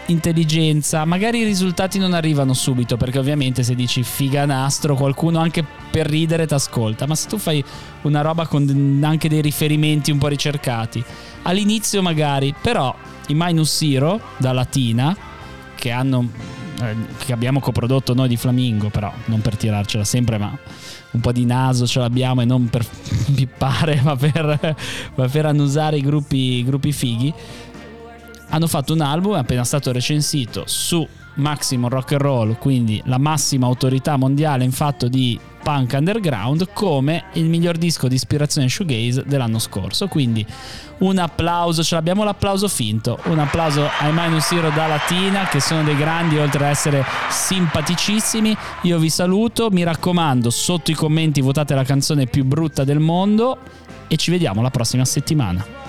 intelligenza 0.08 1.04
magari 1.04 1.40
i 1.40 1.44
risultati 1.44 1.98
non 1.98 2.12
arrivano 2.12 2.54
subito 2.54 2.96
perché 2.96 3.18
ovviamente 3.18 3.64
se 3.64 3.74
dici 3.74 4.04
figa 4.04 4.44
nastro 4.44 4.94
qualcuno 4.94 5.40
anche 5.40 5.64
per 5.90 6.06
ridere 6.06 6.46
ti 6.46 6.54
ascolta 6.54 7.08
ma 7.08 7.16
se 7.16 7.26
tu 7.26 7.38
fai 7.38 7.64
una 8.02 8.20
roba 8.20 8.46
con 8.46 9.00
anche 9.02 9.28
dei 9.28 9.40
riferimenti 9.40 10.12
un 10.12 10.18
po' 10.18 10.28
ricercati 10.28 11.02
all'inizio 11.42 12.02
magari 12.02 12.54
però 12.60 12.94
i 13.26 13.34
Minus 13.34 13.78
Zero 13.78 14.20
da 14.36 14.52
Latina 14.52 15.16
che 15.74 15.90
hanno 15.90 16.28
che 17.18 17.32
abbiamo 17.32 17.60
coprodotto 17.60 18.14
noi 18.14 18.28
di 18.28 18.36
Flamingo, 18.36 18.90
però 18.90 19.12
non 19.26 19.40
per 19.40 19.56
tirarcela 19.56 20.04
sempre, 20.04 20.38
ma 20.38 20.56
un 21.12 21.20
po' 21.20 21.32
di 21.32 21.44
naso 21.44 21.86
ce 21.86 22.00
l'abbiamo 22.00 22.42
e 22.42 22.44
non 22.44 22.68
per 22.68 22.84
pippare, 23.34 24.00
ma 24.02 24.16
per, 24.16 24.76
ma 25.14 25.28
per 25.28 25.46
annusare 25.46 25.96
i 25.96 26.02
gruppi, 26.02 26.58
i 26.58 26.64
gruppi 26.64 26.92
fighi. 26.92 27.32
Hanno 28.48 28.66
fatto 28.66 28.92
un 28.92 29.00
album, 29.00 29.34
è 29.34 29.38
appena 29.38 29.64
stato 29.64 29.90
recensito 29.90 30.64
su 30.66 31.06
Maximum 31.36 31.88
Rock 31.88 32.12
and 32.12 32.20
Roll, 32.20 32.58
quindi 32.58 33.00
la 33.06 33.18
massima 33.18 33.66
autorità 33.66 34.16
mondiale 34.16 34.64
in 34.64 34.72
fatto 34.72 35.08
di 35.08 35.38
punk 35.62 35.94
underground, 35.98 36.68
come 36.72 37.24
il 37.32 37.46
miglior 37.46 37.76
disco 37.76 38.06
di 38.06 38.14
ispirazione 38.14 38.68
shoegaze 38.68 39.24
dell'anno 39.26 39.58
scorso. 39.58 40.06
Quindi 40.06 40.46
un 40.98 41.18
applauso, 41.18 41.82
ce 41.82 41.96
l'abbiamo 41.96 42.22
l'applauso 42.22 42.68
finto, 42.68 43.18
un 43.24 43.40
applauso 43.40 43.88
ai 43.98 44.12
Minus 44.12 44.46
Zero 44.46 44.70
da 44.70 44.86
Latina 44.86 45.44
che 45.48 45.60
sono 45.60 45.82
dei 45.82 45.96
grandi 45.96 46.38
oltre 46.38 46.64
ad 46.64 46.70
essere 46.70 47.04
simpaticissimi. 47.28 48.56
Io 48.82 48.98
vi 48.98 49.10
saluto, 49.10 49.68
mi 49.70 49.82
raccomando, 49.82 50.50
sotto 50.50 50.92
i 50.92 50.94
commenti 50.94 51.40
votate 51.40 51.74
la 51.74 51.84
canzone 51.84 52.26
più 52.26 52.44
brutta 52.44 52.84
del 52.84 53.00
mondo 53.00 53.58
e 54.06 54.16
ci 54.16 54.30
vediamo 54.30 54.62
la 54.62 54.70
prossima 54.70 55.04
settimana. 55.04 55.85